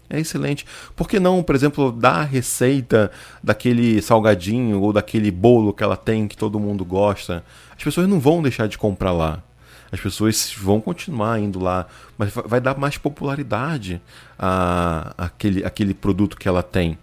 é 0.09 0.19
excelente. 0.19 0.65
Por 0.95 1.07
que 1.07 1.19
não, 1.19 1.43
por 1.43 1.55
exemplo, 1.55 1.91
dar 1.91 2.21
a 2.21 2.23
receita 2.23 3.11
daquele 3.43 4.01
salgadinho 4.01 4.81
ou 4.81 4.93
daquele 4.93 5.31
bolo 5.31 5.73
que 5.73 5.83
ela 5.83 5.97
tem 5.97 6.27
que 6.27 6.37
todo 6.37 6.59
mundo 6.59 6.85
gosta? 6.85 7.43
As 7.75 7.83
pessoas 7.83 8.07
não 8.07 8.19
vão 8.19 8.41
deixar 8.41 8.67
de 8.67 8.77
comprar 8.77 9.11
lá 9.11 9.43
as 9.91 9.99
pessoas 9.99 10.53
vão 10.57 10.79
continuar 10.79 11.39
indo 11.39 11.59
lá, 11.59 11.87
mas 12.17 12.31
vai 12.33 12.61
dar 12.61 12.77
mais 12.77 12.97
popularidade 12.97 14.01
a, 14.37 15.13
aquele, 15.17 15.65
aquele 15.65 15.93
produto 15.93 16.37
que 16.37 16.47
ela 16.47 16.61
tem. 16.61 16.97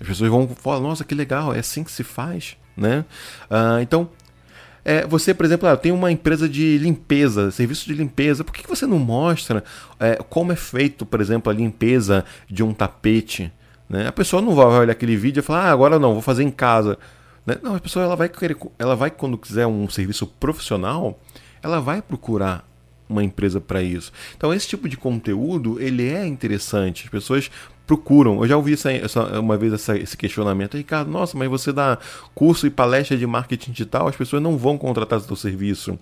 As 0.00 0.06
pessoas 0.06 0.30
vão 0.30 0.48
falar, 0.48 0.80
nossa, 0.80 1.04
que 1.04 1.14
legal, 1.14 1.54
é 1.54 1.60
assim 1.60 1.84
que 1.84 1.92
se 1.92 2.02
faz, 2.02 2.56
né? 2.76 3.04
Ah, 3.48 3.78
então, 3.80 4.10
é, 4.84 5.06
você, 5.06 5.32
por 5.32 5.46
exemplo, 5.46 5.68
ah, 5.68 5.76
tem 5.76 5.92
uma 5.92 6.10
empresa 6.10 6.48
de 6.48 6.76
limpeza, 6.78 7.52
serviço 7.52 7.86
de 7.86 7.94
limpeza, 7.94 8.42
por 8.42 8.52
que, 8.52 8.64
que 8.64 8.68
você 8.68 8.84
não 8.84 8.98
mostra 8.98 9.62
é, 10.00 10.16
como 10.28 10.50
é 10.50 10.56
feito, 10.56 11.06
por 11.06 11.20
exemplo, 11.20 11.52
a 11.52 11.54
limpeza 11.54 12.24
de 12.50 12.64
um 12.64 12.74
tapete? 12.74 13.52
Né? 13.88 14.08
A 14.08 14.12
pessoa 14.12 14.42
não 14.42 14.54
vai 14.54 14.66
olhar 14.66 14.92
aquele 14.92 15.16
vídeo 15.16 15.40
e 15.40 15.42
falar, 15.42 15.66
ah, 15.66 15.72
agora 15.72 15.98
não, 15.98 16.14
vou 16.14 16.22
fazer 16.22 16.42
em 16.42 16.50
casa. 16.50 16.98
Né? 17.46 17.56
Não, 17.62 17.76
a 17.76 17.80
pessoa 17.80 18.04
ela 18.04 18.16
vai 18.16 18.28
querer, 18.28 18.56
ela 18.78 18.96
vai 18.96 19.10
quando 19.10 19.38
quiser 19.38 19.66
um 19.66 19.88
serviço 19.88 20.26
profissional, 20.26 21.20
ela 21.62 21.80
vai 21.80 22.02
procurar 22.02 22.66
uma 23.08 23.22
empresa 23.22 23.60
para 23.60 23.82
isso. 23.82 24.12
Então 24.36 24.52
esse 24.52 24.66
tipo 24.66 24.88
de 24.88 24.96
conteúdo 24.96 25.80
ele 25.80 26.08
é 26.08 26.26
interessante. 26.26 27.04
As 27.04 27.10
pessoas 27.10 27.50
procuram. 27.86 28.40
Eu 28.40 28.48
já 28.48 28.56
ouvi 28.56 28.72
essa, 28.72 28.90
essa, 28.92 29.40
uma 29.40 29.56
vez 29.56 29.72
essa, 29.72 29.96
esse 29.96 30.16
questionamento, 30.16 30.76
Ricardo. 30.76 31.10
Nossa, 31.10 31.36
mas 31.36 31.48
você 31.48 31.72
dá 31.72 31.98
curso 32.34 32.66
e 32.66 32.70
palestra 32.70 33.16
de 33.16 33.26
marketing 33.26 33.72
digital, 33.72 34.08
as 34.08 34.16
pessoas 34.16 34.42
não 34.42 34.56
vão 34.56 34.78
contratar 34.78 35.20
seu 35.20 35.36
serviço. 35.36 35.98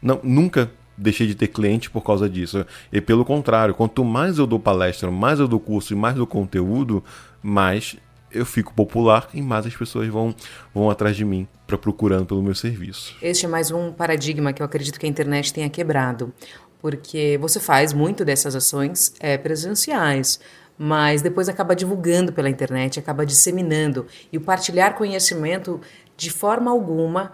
Não, 0.00 0.20
nunca 0.22 0.70
deixei 0.96 1.26
de 1.26 1.34
ter 1.34 1.48
cliente 1.48 1.90
por 1.90 2.02
causa 2.02 2.28
disso. 2.28 2.64
E 2.92 3.00
pelo 3.00 3.24
contrário, 3.24 3.74
quanto 3.74 4.04
mais 4.04 4.38
eu 4.38 4.46
dou 4.46 4.58
palestra, 4.58 5.10
mais 5.10 5.38
eu 5.38 5.46
dou 5.46 5.60
curso 5.60 5.92
e 5.92 5.96
mais 5.96 6.16
do 6.16 6.26
conteúdo, 6.26 7.04
mais 7.42 7.96
eu 8.30 8.44
fico 8.44 8.72
popular 8.74 9.28
e 9.32 9.40
mais 9.40 9.66
as 9.66 9.74
pessoas 9.74 10.08
vão, 10.08 10.34
vão 10.74 10.90
atrás 10.90 11.16
de 11.16 11.24
mim 11.24 11.46
para 11.66 11.78
procurando 11.78 12.26
pelo 12.26 12.42
meu 12.42 12.54
serviço. 12.54 13.14
Este 13.22 13.46
é 13.46 13.48
mais 13.48 13.70
um 13.70 13.92
paradigma 13.92 14.52
que 14.52 14.62
eu 14.62 14.66
acredito 14.66 14.98
que 14.98 15.06
a 15.06 15.08
internet 15.08 15.52
tenha 15.52 15.68
quebrado, 15.68 16.32
porque 16.80 17.38
você 17.40 17.58
faz 17.58 17.92
muito 17.92 18.24
dessas 18.24 18.54
ações 18.54 19.14
é, 19.20 19.36
presenciais, 19.36 20.40
mas 20.78 21.22
depois 21.22 21.48
acaba 21.48 21.74
divulgando 21.74 22.32
pela 22.32 22.48
internet, 22.48 22.98
acaba 22.98 23.26
disseminando 23.26 24.06
e 24.32 24.38
o 24.38 24.40
partilhar 24.40 24.94
conhecimento 24.94 25.80
de 26.16 26.30
forma 26.30 26.70
alguma 26.70 27.32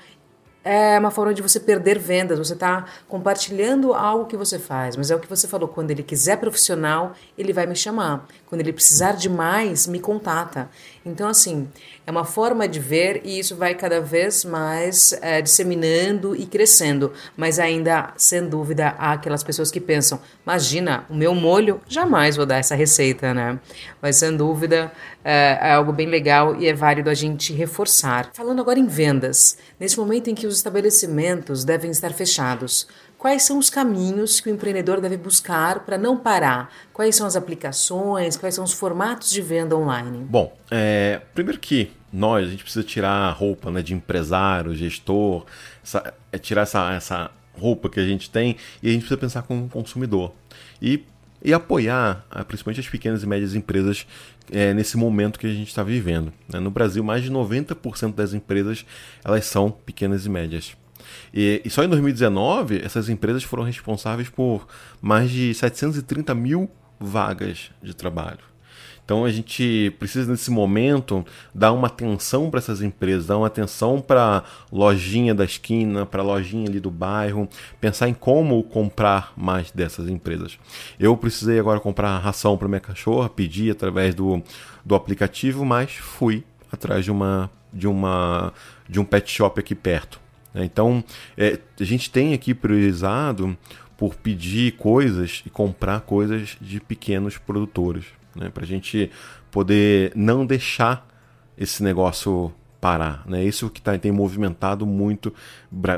é 0.64 0.98
uma 0.98 1.10
forma 1.10 1.34
de 1.34 1.42
você 1.42 1.60
perder 1.60 1.98
vendas. 1.98 2.38
Você 2.38 2.54
está 2.54 2.86
compartilhando 3.06 3.92
algo 3.92 4.24
que 4.24 4.36
você 4.36 4.58
faz, 4.58 4.96
mas 4.96 5.10
é 5.10 5.14
o 5.14 5.20
que 5.20 5.28
você 5.28 5.46
falou. 5.46 5.68
Quando 5.68 5.90
ele 5.90 6.02
quiser 6.02 6.38
profissional, 6.38 7.12
ele 7.36 7.52
vai 7.52 7.66
me 7.66 7.76
chamar. 7.76 8.26
Quando 8.46 8.62
ele 8.62 8.72
precisar 8.72 9.12
de 9.12 9.28
mais, 9.28 9.86
me 9.86 10.00
contata. 10.00 10.70
Então, 11.04 11.28
assim, 11.28 11.68
é 12.06 12.10
uma 12.10 12.24
forma 12.24 12.66
de 12.66 12.80
ver 12.80 13.20
e 13.24 13.38
isso 13.38 13.54
vai 13.56 13.74
cada 13.74 14.00
vez 14.00 14.44
mais 14.44 15.12
é, 15.20 15.42
disseminando 15.42 16.34
e 16.34 16.46
crescendo. 16.46 17.12
Mas 17.36 17.58
ainda, 17.58 18.12
sem 18.16 18.48
dúvida, 18.48 18.94
há 18.98 19.12
aquelas 19.12 19.42
pessoas 19.42 19.70
que 19.70 19.80
pensam: 19.80 20.18
imagina, 20.44 21.04
o 21.10 21.14
meu 21.14 21.34
molho, 21.34 21.80
jamais 21.86 22.36
vou 22.36 22.46
dar 22.46 22.56
essa 22.56 22.74
receita, 22.74 23.34
né? 23.34 23.58
Mas 24.00 24.16
sem 24.16 24.34
dúvida 24.36 24.90
é, 25.24 25.58
é 25.60 25.72
algo 25.72 25.92
bem 25.92 26.06
legal 26.06 26.56
e 26.60 26.66
é 26.66 26.72
válido 26.74 27.10
a 27.10 27.14
gente 27.14 27.52
reforçar. 27.52 28.30
Falando 28.32 28.60
agora 28.60 28.78
em 28.78 28.86
vendas, 28.86 29.58
Nesse 29.78 29.98
momento 29.98 30.30
em 30.30 30.34
que 30.34 30.46
os 30.46 30.56
estabelecimentos 30.56 31.64
devem 31.64 31.90
estar 31.90 32.10
fechados, 32.12 32.86
quais 33.18 33.42
são 33.42 33.58
os 33.58 33.68
caminhos 33.68 34.38
que 34.40 34.48
o 34.48 34.52
empreendedor 34.52 35.00
deve 35.00 35.16
buscar 35.16 35.80
para 35.80 35.98
não 35.98 36.16
parar? 36.16 36.72
Quais 36.92 37.16
são 37.16 37.26
as 37.26 37.34
aplicações? 37.34 38.36
Quais 38.36 38.54
são 38.54 38.62
os 38.62 38.72
formatos 38.72 39.30
de 39.30 39.42
venda 39.42 39.76
online? 39.76 40.24
Bom, 40.24 40.56
é, 40.70 40.93
primeiro 41.34 41.58
que 41.58 41.90
nós, 42.12 42.46
a 42.46 42.50
gente 42.50 42.62
precisa 42.62 42.84
tirar 42.84 43.10
a 43.10 43.30
roupa 43.30 43.70
né, 43.70 43.82
de 43.82 43.94
empresário, 43.94 44.74
gestor, 44.74 45.44
essa, 45.82 46.14
é 46.30 46.38
tirar 46.38 46.62
essa, 46.62 46.92
essa 46.92 47.30
roupa 47.58 47.88
que 47.88 47.98
a 47.98 48.06
gente 48.06 48.30
tem 48.30 48.56
e 48.82 48.88
a 48.88 48.92
gente 48.92 49.00
precisa 49.00 49.18
pensar 49.18 49.42
como 49.42 49.68
consumidor. 49.68 50.32
E, 50.80 51.04
e 51.42 51.52
apoiar 51.52 52.24
ah, 52.30 52.44
principalmente 52.44 52.80
as 52.80 52.88
pequenas 52.88 53.22
e 53.22 53.26
médias 53.26 53.54
empresas 53.54 54.06
é, 54.50 54.72
nesse 54.74 54.96
momento 54.96 55.38
que 55.38 55.46
a 55.46 55.52
gente 55.52 55.68
está 55.68 55.82
vivendo. 55.82 56.32
Né? 56.48 56.60
No 56.60 56.70
Brasil, 56.70 57.02
mais 57.02 57.22
de 57.22 57.30
90% 57.30 58.14
das 58.14 58.32
empresas 58.34 58.84
elas 59.24 59.44
são 59.46 59.70
pequenas 59.70 60.26
e 60.26 60.28
médias. 60.28 60.76
E, 61.32 61.60
e, 61.64 61.70
só 61.70 61.84
em 61.84 61.88
2019, 61.88 62.80
essas 62.82 63.08
empresas 63.08 63.42
foram 63.42 63.64
responsáveis 63.64 64.28
por 64.28 64.66
mais 65.00 65.30
de 65.30 65.52
730 65.52 66.34
mil 66.34 66.70
vagas 66.98 67.70
de 67.82 67.94
trabalho. 67.94 68.53
Então 69.04 69.24
a 69.24 69.30
gente 69.30 69.94
precisa 69.98 70.30
nesse 70.30 70.50
momento 70.50 71.24
dar 71.54 71.72
uma 71.72 71.88
atenção 71.88 72.50
para 72.50 72.58
essas 72.58 72.80
empresas, 72.80 73.26
dar 73.26 73.36
uma 73.36 73.46
atenção 73.46 74.00
para 74.00 74.42
lojinha 74.72 75.34
da 75.34 75.44
esquina, 75.44 76.06
para 76.06 76.22
lojinha 76.22 76.66
ali 76.66 76.80
do 76.80 76.90
bairro, 76.90 77.46
pensar 77.78 78.08
em 78.08 78.14
como 78.14 78.62
comprar 78.62 79.34
mais 79.36 79.70
dessas 79.70 80.08
empresas. 80.08 80.58
Eu 80.98 81.14
precisei 81.16 81.58
agora 81.58 81.80
comprar 81.80 82.16
ração 82.18 82.56
para 82.56 82.66
minha 82.66 82.80
cachorra, 82.80 83.28
pedi 83.28 83.70
através 83.70 84.14
do, 84.14 84.42
do 84.82 84.94
aplicativo, 84.94 85.66
mas 85.66 85.92
fui 85.92 86.42
atrás 86.72 87.04
de 87.04 87.10
uma 87.10 87.50
de 87.72 87.86
uma 87.86 88.52
de 88.88 89.00
um 89.00 89.04
pet 89.04 89.30
shop 89.30 89.60
aqui 89.60 89.74
perto. 89.74 90.18
Né? 90.54 90.64
Então 90.64 91.04
é, 91.36 91.58
a 91.78 91.84
gente 91.84 92.10
tem 92.10 92.32
aqui 92.32 92.54
priorizado 92.54 93.54
por 93.98 94.14
pedir 94.14 94.72
coisas 94.76 95.42
e 95.44 95.50
comprar 95.50 96.00
coisas 96.00 96.56
de 96.58 96.80
pequenos 96.80 97.36
produtores 97.36 98.06
né? 98.36 98.50
Para 98.50 98.64
a 98.64 98.66
gente 98.66 99.10
poder 99.50 100.12
não 100.14 100.44
deixar 100.44 101.06
esse 101.56 101.82
negócio 101.82 102.52
parar. 102.84 103.22
Né? 103.26 103.42
Isso 103.42 103.70
que 103.70 103.80
tá, 103.80 103.96
tem 103.96 104.12
movimentado 104.12 104.84
muito 104.84 105.32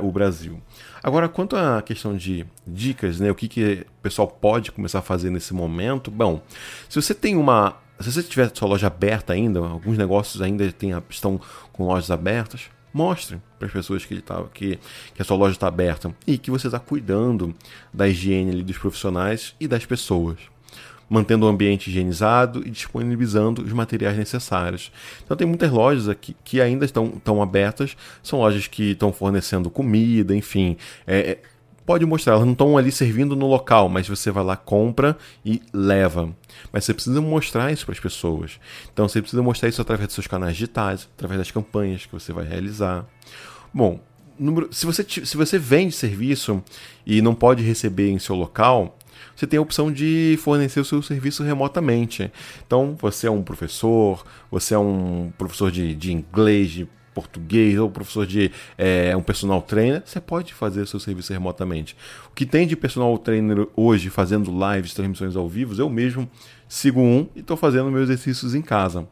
o 0.02 0.12
Brasil. 0.12 0.62
Agora, 1.02 1.28
quanto 1.28 1.56
à 1.56 1.82
questão 1.82 2.16
de 2.16 2.46
dicas, 2.64 3.18
né? 3.18 3.28
o 3.28 3.34
que, 3.34 3.48
que 3.48 3.84
o 3.98 4.02
pessoal 4.02 4.28
pode 4.28 4.70
começar 4.70 5.00
a 5.00 5.02
fazer 5.02 5.28
nesse 5.30 5.52
momento? 5.52 6.12
Bom, 6.12 6.40
se 6.88 7.02
você 7.02 7.12
tem 7.12 7.34
uma. 7.34 7.76
Se 7.98 8.12
você 8.12 8.22
tiver 8.22 8.52
sua 8.54 8.68
loja 8.68 8.86
aberta 8.86 9.32
ainda, 9.32 9.58
alguns 9.58 9.98
negócios 9.98 10.40
ainda 10.40 10.70
tem, 10.70 10.92
estão 11.08 11.40
com 11.72 11.86
lojas 11.86 12.10
abertas, 12.10 12.70
mostre 12.92 13.40
para 13.58 13.66
as 13.66 13.72
pessoas 13.72 14.04
que, 14.04 14.20
tá, 14.20 14.44
que, 14.54 14.78
que 15.12 15.22
a 15.22 15.24
sua 15.24 15.36
loja 15.36 15.54
está 15.54 15.66
aberta 15.66 16.14
e 16.24 16.38
que 16.38 16.52
você 16.52 16.68
está 16.68 16.78
cuidando 16.78 17.52
da 17.92 18.06
higiene 18.06 18.52
ali, 18.52 18.62
dos 18.62 18.78
profissionais 18.78 19.56
e 19.58 19.66
das 19.66 19.84
pessoas 19.84 20.38
mantendo 21.08 21.46
o 21.46 21.48
ambiente 21.48 21.88
higienizado 21.88 22.66
e 22.66 22.70
disponibilizando 22.70 23.62
os 23.62 23.72
materiais 23.72 24.16
necessários. 24.16 24.92
Então 25.24 25.36
tem 25.36 25.46
muitas 25.46 25.70
lojas 25.70 26.08
aqui 26.08 26.36
que 26.44 26.60
ainda 26.60 26.84
estão, 26.84 27.14
estão 27.16 27.42
abertas, 27.42 27.96
são 28.22 28.40
lojas 28.40 28.66
que 28.66 28.92
estão 28.92 29.12
fornecendo 29.12 29.70
comida, 29.70 30.34
enfim. 30.34 30.76
É, 31.06 31.18
é, 31.18 31.38
pode 31.84 32.04
mostrar, 32.04 32.34
elas 32.34 32.44
não 32.44 32.52
estão 32.52 32.76
ali 32.76 32.90
servindo 32.90 33.36
no 33.36 33.46
local, 33.46 33.88
mas 33.88 34.08
você 34.08 34.30
vai 34.30 34.42
lá, 34.42 34.56
compra 34.56 35.16
e 35.44 35.62
leva. 35.72 36.34
Mas 36.72 36.84
você 36.84 36.92
precisa 36.92 37.20
mostrar 37.20 37.72
isso 37.72 37.86
para 37.86 37.92
as 37.92 38.00
pessoas. 38.00 38.58
Então 38.92 39.08
você 39.08 39.20
precisa 39.20 39.42
mostrar 39.42 39.68
isso 39.68 39.80
através 39.80 40.08
dos 40.08 40.14
seus 40.14 40.26
canais 40.26 40.54
digitais, 40.54 41.08
através 41.16 41.38
das 41.38 41.50
campanhas 41.50 42.04
que 42.04 42.12
você 42.12 42.32
vai 42.32 42.44
realizar. 42.44 43.06
Bom, 43.72 44.00
número, 44.38 44.68
se, 44.72 44.84
você, 44.84 45.04
se 45.04 45.36
você 45.36 45.58
vende 45.58 45.94
serviço 45.94 46.62
e 47.06 47.22
não 47.22 47.34
pode 47.34 47.62
receber 47.62 48.10
em 48.10 48.18
seu 48.18 48.34
local, 48.34 48.98
você 49.36 49.46
tem 49.46 49.58
a 49.58 49.62
opção 49.62 49.92
de 49.92 50.38
fornecer 50.40 50.80
o 50.80 50.84
seu 50.84 51.02
serviço 51.02 51.42
remotamente. 51.42 52.32
Então, 52.66 52.96
você 52.98 53.26
é 53.26 53.30
um 53.30 53.42
professor, 53.42 54.24
você 54.50 54.74
é 54.74 54.78
um 54.78 55.30
professor 55.36 55.70
de, 55.70 55.94
de 55.94 56.12
inglês, 56.12 56.70
de 56.70 56.88
português 57.16 57.78
ou 57.78 57.90
professor 57.90 58.26
de 58.26 58.50
é, 58.76 59.16
um 59.16 59.22
personal 59.22 59.62
trainer, 59.62 60.02
você 60.04 60.20
pode 60.20 60.52
fazer 60.52 60.82
o 60.82 60.86
seu 60.86 61.00
serviço 61.00 61.32
remotamente. 61.32 61.96
O 62.30 62.34
que 62.34 62.44
tem 62.44 62.66
de 62.66 62.76
personal 62.76 63.16
trainer 63.16 63.66
hoje 63.74 64.10
fazendo 64.10 64.50
lives, 64.50 64.92
transmissões 64.92 65.34
ao 65.34 65.48
vivo, 65.48 65.80
eu 65.80 65.88
mesmo 65.88 66.28
sigo 66.68 67.00
um 67.00 67.26
e 67.34 67.40
estou 67.40 67.56
fazendo 67.56 67.90
meus 67.90 68.04
exercícios 68.10 68.54
em 68.54 68.60
casa. 68.60 69.08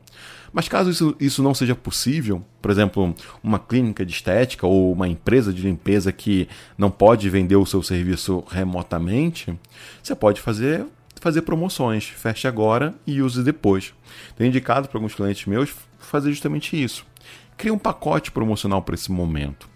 Mas 0.54 0.68
caso 0.68 0.88
isso, 0.88 1.16
isso 1.18 1.42
não 1.42 1.52
seja 1.52 1.74
possível, 1.74 2.40
por 2.62 2.70
exemplo, 2.70 3.12
uma 3.42 3.58
clínica 3.58 4.06
de 4.06 4.12
estética 4.12 4.64
ou 4.64 4.92
uma 4.92 5.08
empresa 5.08 5.52
de 5.52 5.60
limpeza 5.62 6.12
que 6.12 6.48
não 6.78 6.92
pode 6.92 7.28
vender 7.28 7.56
o 7.56 7.66
seu 7.66 7.82
serviço 7.82 8.44
remotamente, 8.48 9.52
você 10.00 10.14
pode 10.14 10.40
fazer 10.40 10.86
fazer 11.20 11.42
promoções, 11.42 12.04
feche 12.04 12.46
agora 12.46 12.94
e 13.06 13.20
use 13.20 13.42
depois. 13.42 13.94
Tenho 14.36 14.48
indicado 14.48 14.88
para 14.88 14.98
alguns 14.98 15.14
clientes 15.14 15.46
meus 15.46 15.74
fazer 15.98 16.30
justamente 16.30 16.80
isso. 16.80 17.04
Crie 17.56 17.72
um 17.72 17.78
pacote 17.78 18.30
promocional 18.30 18.82
para 18.82 18.94
esse 18.94 19.10
momento. 19.10 19.68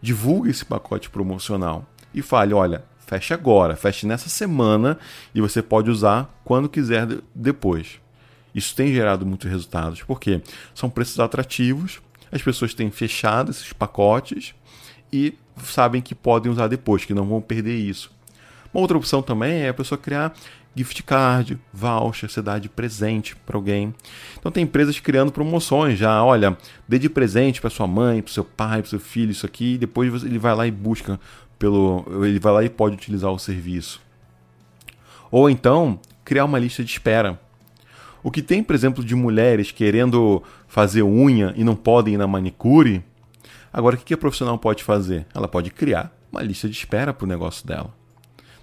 Divulgue 0.00 0.50
esse 0.50 0.64
pacote 0.64 1.08
promocional 1.08 1.86
e 2.14 2.20
fale, 2.20 2.52
olha, 2.52 2.84
feche 2.98 3.32
agora, 3.32 3.74
feche 3.74 4.06
nessa 4.06 4.28
semana 4.28 4.98
e 5.34 5.40
você 5.40 5.62
pode 5.62 5.90
usar 5.90 6.30
quando 6.44 6.68
quiser 6.68 7.08
depois. 7.34 8.01
Isso 8.54 8.74
tem 8.74 8.92
gerado 8.92 9.24
muitos 9.24 9.50
resultados, 9.50 10.02
porque 10.02 10.40
são 10.74 10.90
preços 10.90 11.18
atrativos, 11.18 12.00
as 12.30 12.42
pessoas 12.42 12.74
têm 12.74 12.90
fechado 12.90 13.50
esses 13.50 13.72
pacotes 13.72 14.54
e 15.12 15.34
sabem 15.62 16.00
que 16.00 16.14
podem 16.14 16.50
usar 16.50 16.68
depois, 16.68 17.04
que 17.04 17.14
não 17.14 17.26
vão 17.26 17.40
perder 17.40 17.76
isso. 17.76 18.10
Uma 18.72 18.80
outra 18.80 18.96
opção 18.96 19.22
também 19.22 19.62
é 19.62 19.68
a 19.68 19.74
pessoa 19.74 19.98
criar 19.98 20.34
gift 20.74 21.02
card, 21.02 21.58
voucher, 21.72 22.30
você 22.30 22.40
dá 22.40 22.58
de 22.58 22.68
presente 22.68 23.36
para 23.36 23.56
alguém. 23.56 23.94
Então 24.38 24.50
tem 24.50 24.64
empresas 24.64 24.98
criando 24.98 25.30
promoções 25.30 25.98
já, 25.98 26.24
olha, 26.24 26.56
dê 26.88 26.98
de 26.98 27.08
presente 27.08 27.60
para 27.60 27.68
sua 27.70 27.86
mãe, 27.86 28.22
para 28.22 28.32
seu 28.32 28.44
pai, 28.44 28.80
para 28.80 28.90
seu 28.90 29.00
filho 29.00 29.30
isso 29.30 29.44
aqui, 29.44 29.74
e 29.74 29.78
depois 29.78 30.24
ele 30.24 30.38
vai 30.38 30.54
lá 30.54 30.66
e 30.66 30.70
busca 30.70 31.20
pelo, 31.58 32.04
ele 32.24 32.38
vai 32.38 32.52
lá 32.52 32.64
e 32.64 32.70
pode 32.70 32.94
utilizar 32.94 33.30
o 33.30 33.38
serviço. 33.38 34.00
Ou 35.30 35.48
então 35.48 36.00
criar 36.24 36.44
uma 36.44 36.58
lista 36.58 36.82
de 36.82 36.90
espera. 36.90 37.40
O 38.22 38.30
que 38.30 38.42
tem, 38.42 38.62
por 38.62 38.74
exemplo, 38.74 39.04
de 39.04 39.14
mulheres 39.14 39.70
querendo 39.70 40.42
fazer 40.68 41.02
unha 41.02 41.52
e 41.56 41.64
não 41.64 41.74
podem 41.74 42.14
ir 42.14 42.18
na 42.18 42.26
manicure, 42.26 43.02
agora 43.72 43.96
o 43.96 43.98
que 43.98 44.14
a 44.14 44.18
profissional 44.18 44.58
pode 44.58 44.84
fazer? 44.84 45.26
Ela 45.34 45.48
pode 45.48 45.70
criar 45.70 46.12
uma 46.30 46.42
lista 46.42 46.68
de 46.68 46.76
espera 46.76 47.12
para 47.12 47.24
o 47.24 47.28
negócio 47.28 47.66
dela. 47.66 47.92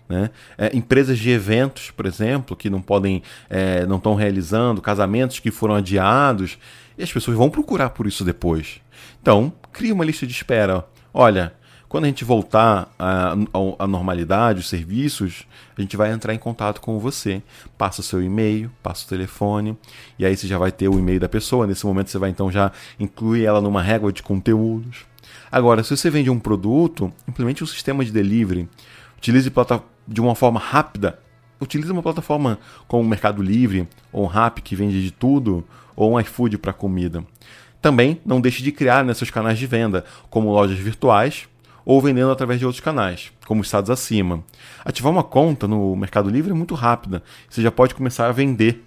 Né? 0.08 0.32
É, 0.58 0.76
empresas 0.76 1.20
de 1.20 1.30
eventos, 1.30 1.92
por 1.92 2.08
exemplo, 2.08 2.56
que 2.56 2.70
não 2.70 2.82
podem, 2.82 3.22
é, 3.50 3.86
não 3.86 3.98
estão 3.98 4.16
realizando, 4.16 4.82
casamentos 4.82 5.40
que 5.40 5.52
foram 5.52 5.76
adiados, 5.76 6.58
e 6.98 7.04
as 7.04 7.12
pessoas 7.12 7.38
vão 7.38 7.50
procurar 7.50 7.92
por 7.92 8.08
isso 8.08 8.26
depois. 8.26 8.82
Então, 9.22 9.54
cria 9.72 9.94
uma 9.94 10.04
lista 10.04 10.26
de 10.26 10.34
espera. 10.34 10.86
Olha, 11.14 11.54
quando 11.90 12.04
a 12.04 12.08
gente 12.08 12.24
voltar 12.24 12.94
à, 13.00 13.36
normalidade, 13.88 14.60
os 14.60 14.70
serviços, 14.70 15.48
a 15.76 15.82
gente 15.82 15.98
vai 15.98 16.12
entrar 16.12 16.36
em 16.36 16.38
contato 16.38 16.80
com 16.80 17.00
você. 17.00 17.42
Passa 17.80 18.02
o 18.02 18.04
seu 18.04 18.22
e-mail, 18.22 18.72
passa 18.84 19.06
o 19.06 19.10
telefone, 19.10 19.76
e 20.18 20.24
aí 20.24 20.38
você 20.38 20.48
já 20.48 20.60
vai 20.60 20.72
ter 20.72 20.88
o 20.88 21.00
e-mail 21.00 21.20
da 21.20 21.28
pessoa. 21.28 21.66
Nesse 21.66 21.88
momento 21.88 22.12
você 22.12 22.20
vai 22.20 22.30
então 22.30 22.52
já 22.52 22.72
incluir 23.00 23.44
ela 23.44 23.60
numa 23.60 23.82
régua 23.82 24.14
de 24.14 24.22
conteúdos. 24.22 25.08
Agora, 25.52 25.84
se 25.84 25.98
você 25.98 26.12
vende 26.12 26.30
um 26.30 26.40
produto, 26.40 27.12
implemente 27.28 27.64
um 27.64 27.68
sistema 27.68 28.06
de 28.06 28.12
delivery. 28.12 28.70
Utilize 29.18 29.52
de 30.08 30.22
uma 30.22 30.36
forma 30.36 30.60
rápida. 30.60 31.18
Utilize 31.60 31.92
uma 31.92 32.04
plataforma 32.04 32.60
como 32.88 33.04
o 33.04 33.08
Mercado 33.08 33.42
Livre, 33.42 33.90
ou 34.14 34.26
um 34.26 34.28
Rap 34.28 34.62
que 34.62 34.76
vende 34.76 35.02
de 35.02 35.10
tudo, 35.10 35.66
ou 35.96 36.14
um 36.14 36.20
iFood 36.20 36.60
para 36.60 36.72
comida. 36.72 37.26
Também 37.82 38.22
não 38.24 38.40
deixe 38.40 38.62
de 38.62 38.72
criar 38.72 39.04
né, 39.04 39.14
seus 39.16 39.32
canais 39.32 39.58
de 39.58 39.66
venda, 39.66 40.06
como 40.30 40.52
lojas 40.52 40.78
virtuais 40.78 41.50
ou 41.90 42.00
vendendo 42.00 42.30
através 42.30 42.60
de 42.60 42.68
outros 42.68 42.84
canais, 42.84 43.32
como 43.48 43.64
estados 43.64 43.90
acima. 43.90 44.44
Ativar 44.86 45.12
uma 45.12 45.24
conta 45.24 45.68
no 45.68 45.96
Mercado 45.96 46.30
Livre 46.30 46.52
é 46.52 46.54
muito 46.54 46.76
rápida. 46.76 47.24
Você 47.50 47.64
já 47.64 47.72
pode 47.72 47.96
começar 47.96 48.28
a 48.28 48.32
vender 48.32 48.86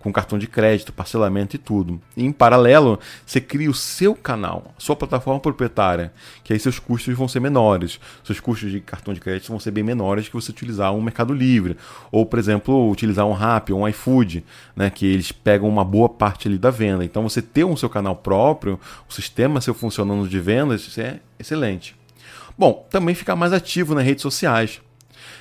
com 0.00 0.12
cartão 0.12 0.36
de 0.36 0.48
crédito, 0.48 0.92
parcelamento 0.92 1.54
e 1.54 1.58
tudo. 1.60 2.02
E 2.16 2.24
em 2.24 2.32
paralelo, 2.32 2.98
você 3.24 3.40
cria 3.40 3.70
o 3.70 3.74
seu 3.74 4.12
canal, 4.16 4.74
sua 4.76 4.96
plataforma 4.96 5.38
proprietária, 5.38 6.12
que 6.42 6.52
aí 6.52 6.58
seus 6.58 6.80
custos 6.80 7.16
vão 7.16 7.28
ser 7.28 7.38
menores. 7.38 8.00
Seus 8.24 8.40
custos 8.40 8.72
de 8.72 8.80
cartão 8.80 9.14
de 9.14 9.20
crédito 9.20 9.46
vão 9.46 9.60
ser 9.60 9.70
bem 9.70 9.84
menores 9.84 10.26
que 10.26 10.34
você 10.34 10.50
utilizar 10.50 10.92
um 10.92 11.00
Mercado 11.00 11.32
Livre. 11.32 11.76
Ou, 12.10 12.26
por 12.26 12.40
exemplo, 12.40 12.90
utilizar 12.90 13.24
um 13.24 13.32
Rappi 13.32 13.72
um 13.72 13.86
iFood, 13.86 14.44
né, 14.74 14.90
que 14.90 15.06
eles 15.06 15.30
pegam 15.30 15.68
uma 15.68 15.84
boa 15.84 16.08
parte 16.08 16.48
ali 16.48 16.58
da 16.58 16.70
venda. 16.70 17.04
Então, 17.04 17.22
você 17.22 17.40
ter 17.40 17.62
um 17.62 17.76
seu 17.76 17.88
canal 17.88 18.16
próprio, 18.16 18.80
o 19.08 19.12
sistema 19.14 19.60
seu 19.60 19.74
funcionando 19.74 20.28
de 20.28 20.40
vendas, 20.40 20.80
isso 20.80 21.00
é 21.00 21.20
excelente. 21.38 22.01
Bom, 22.62 22.86
também 22.88 23.12
ficar 23.12 23.34
mais 23.34 23.52
ativo 23.52 23.92
nas 23.92 24.04
redes 24.04 24.22
sociais. 24.22 24.80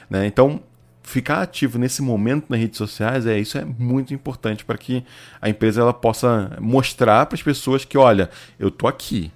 Né? 0.10 0.26
Então, 0.26 0.60
ficar 1.04 1.44
ativo 1.44 1.78
nesse 1.78 2.02
momento 2.02 2.48
nas 2.50 2.60
redes 2.60 2.80
sociais 2.80 3.28
é 3.28 3.38
isso 3.38 3.60
é 3.60 3.64
muito 3.64 4.12
importante 4.12 4.66
para 4.66 4.76
que 4.76 5.06
a 5.40 5.48
empresa 5.48 5.82
ela 5.82 5.94
possa 5.94 6.58
mostrar 6.60 7.28
para 7.28 7.36
as 7.36 7.44
pessoas 7.44 7.86
que 7.86 7.96
olha 7.96 8.28
eu 8.58 8.72
tô 8.72 8.88
aqui 8.88 9.32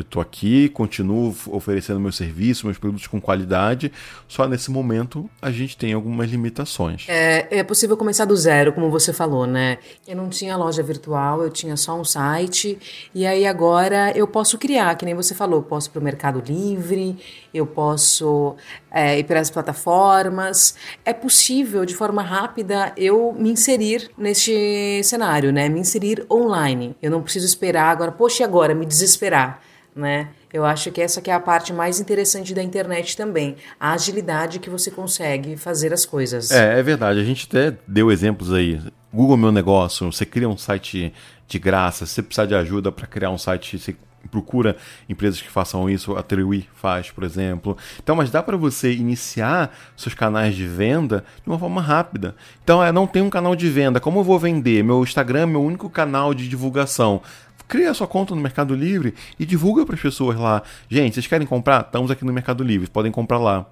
Eu 0.00 0.02
estou 0.02 0.22
aqui, 0.22 0.70
continuo 0.70 1.36
oferecendo 1.48 2.00
meus 2.00 2.16
serviços, 2.16 2.64
meus 2.64 2.78
produtos 2.78 3.06
com 3.06 3.20
qualidade, 3.20 3.92
só 4.26 4.48
nesse 4.48 4.70
momento 4.70 5.28
a 5.42 5.50
gente 5.50 5.76
tem 5.76 5.92
algumas 5.92 6.30
limitações. 6.30 7.04
É, 7.06 7.58
é 7.58 7.62
possível 7.62 7.98
começar 7.98 8.24
do 8.24 8.34
zero, 8.34 8.72
como 8.72 8.90
você 8.90 9.12
falou, 9.12 9.46
né? 9.46 9.76
Eu 10.08 10.16
não 10.16 10.30
tinha 10.30 10.56
loja 10.56 10.82
virtual, 10.82 11.42
eu 11.42 11.50
tinha 11.50 11.76
só 11.76 12.00
um 12.00 12.02
site, 12.02 12.78
e 13.14 13.26
aí 13.26 13.46
agora 13.46 14.10
eu 14.16 14.26
posso 14.26 14.56
criar, 14.56 14.94
que 14.94 15.04
nem 15.04 15.14
você 15.14 15.34
falou, 15.34 15.60
posso 15.62 15.90
para 15.90 16.00
o 16.00 16.02
Mercado 16.02 16.42
Livre, 16.46 17.18
eu 17.52 17.66
posso 17.66 18.56
é, 18.90 19.18
ir 19.18 19.24
para 19.24 19.38
as 19.38 19.50
plataformas. 19.50 20.76
É 21.04 21.12
possível, 21.12 21.84
de 21.84 21.94
forma 21.94 22.22
rápida, 22.22 22.94
eu 22.96 23.34
me 23.38 23.50
inserir 23.50 24.10
neste 24.16 25.02
cenário, 25.04 25.52
né? 25.52 25.68
Me 25.68 25.80
inserir 25.80 26.24
online. 26.30 26.96
Eu 27.02 27.10
não 27.10 27.20
preciso 27.20 27.44
esperar 27.44 27.90
agora, 27.90 28.10
poxa, 28.10 28.42
e 28.42 28.46
agora? 28.46 28.74
Me 28.74 28.86
desesperar 28.86 29.60
né? 30.00 30.30
Eu 30.52 30.64
acho 30.64 30.90
que 30.90 31.00
essa 31.00 31.20
que 31.20 31.30
é 31.30 31.34
a 31.34 31.38
parte 31.38 31.72
mais 31.72 32.00
interessante 32.00 32.52
da 32.52 32.62
internet 32.62 33.16
também, 33.16 33.56
a 33.78 33.92
agilidade 33.92 34.58
que 34.58 34.68
você 34.68 34.90
consegue 34.90 35.56
fazer 35.56 35.92
as 35.92 36.04
coisas. 36.04 36.50
É, 36.50 36.80
é 36.80 36.82
verdade. 36.82 37.20
A 37.20 37.24
gente 37.24 37.46
até 37.48 37.76
deu 37.86 38.10
exemplos 38.10 38.52
aí. 38.52 38.80
Google 39.12 39.36
Meu 39.36 39.52
Negócio, 39.52 40.10
você 40.10 40.26
cria 40.26 40.48
um 40.48 40.56
site 40.56 41.12
de 41.46 41.58
graça, 41.58 42.06
se 42.06 42.14
você 42.14 42.22
precisar 42.22 42.46
de 42.46 42.54
ajuda 42.54 42.90
para 42.90 43.06
criar 43.06 43.30
um 43.30 43.38
site, 43.38 43.78
você 43.78 43.96
procura 44.30 44.76
empresas 45.08 45.40
que 45.40 45.50
façam 45.50 45.88
isso, 45.88 46.16
a 46.16 46.22
Triwi 46.22 46.68
faz, 46.74 47.10
por 47.10 47.24
exemplo. 47.24 47.76
Então, 48.02 48.14
mas 48.14 48.30
dá 48.30 48.42
para 48.42 48.56
você 48.56 48.92
iniciar 48.92 49.74
seus 49.96 50.14
canais 50.14 50.54
de 50.54 50.66
venda 50.66 51.24
de 51.42 51.48
uma 51.48 51.58
forma 51.58 51.80
rápida. 51.80 52.34
Então, 52.62 52.82
é, 52.82 52.92
não 52.92 53.06
tem 53.06 53.22
um 53.22 53.30
canal 53.30 53.56
de 53.56 53.68
venda, 53.68 53.98
como 53.98 54.20
eu 54.20 54.24
vou 54.24 54.38
vender? 54.38 54.84
Meu 54.84 55.02
Instagram 55.02 55.40
é 55.40 55.46
meu 55.46 55.62
único 55.62 55.88
canal 55.88 56.34
de 56.34 56.48
divulgação 56.48 57.22
cria 57.70 57.94
sua 57.94 58.08
conta 58.08 58.34
no 58.34 58.40
Mercado 58.40 58.74
Livre 58.74 59.14
e 59.38 59.46
divulga 59.46 59.86
para 59.86 59.94
as 59.94 60.00
pessoas 60.00 60.36
lá. 60.36 60.60
Gente, 60.88 61.14
vocês 61.14 61.28
querem 61.28 61.46
comprar? 61.46 61.82
Estamos 61.82 62.10
aqui 62.10 62.24
no 62.24 62.32
Mercado 62.32 62.64
Livre, 62.64 62.90
podem 62.90 63.12
comprar 63.12 63.38
lá. 63.38 63.64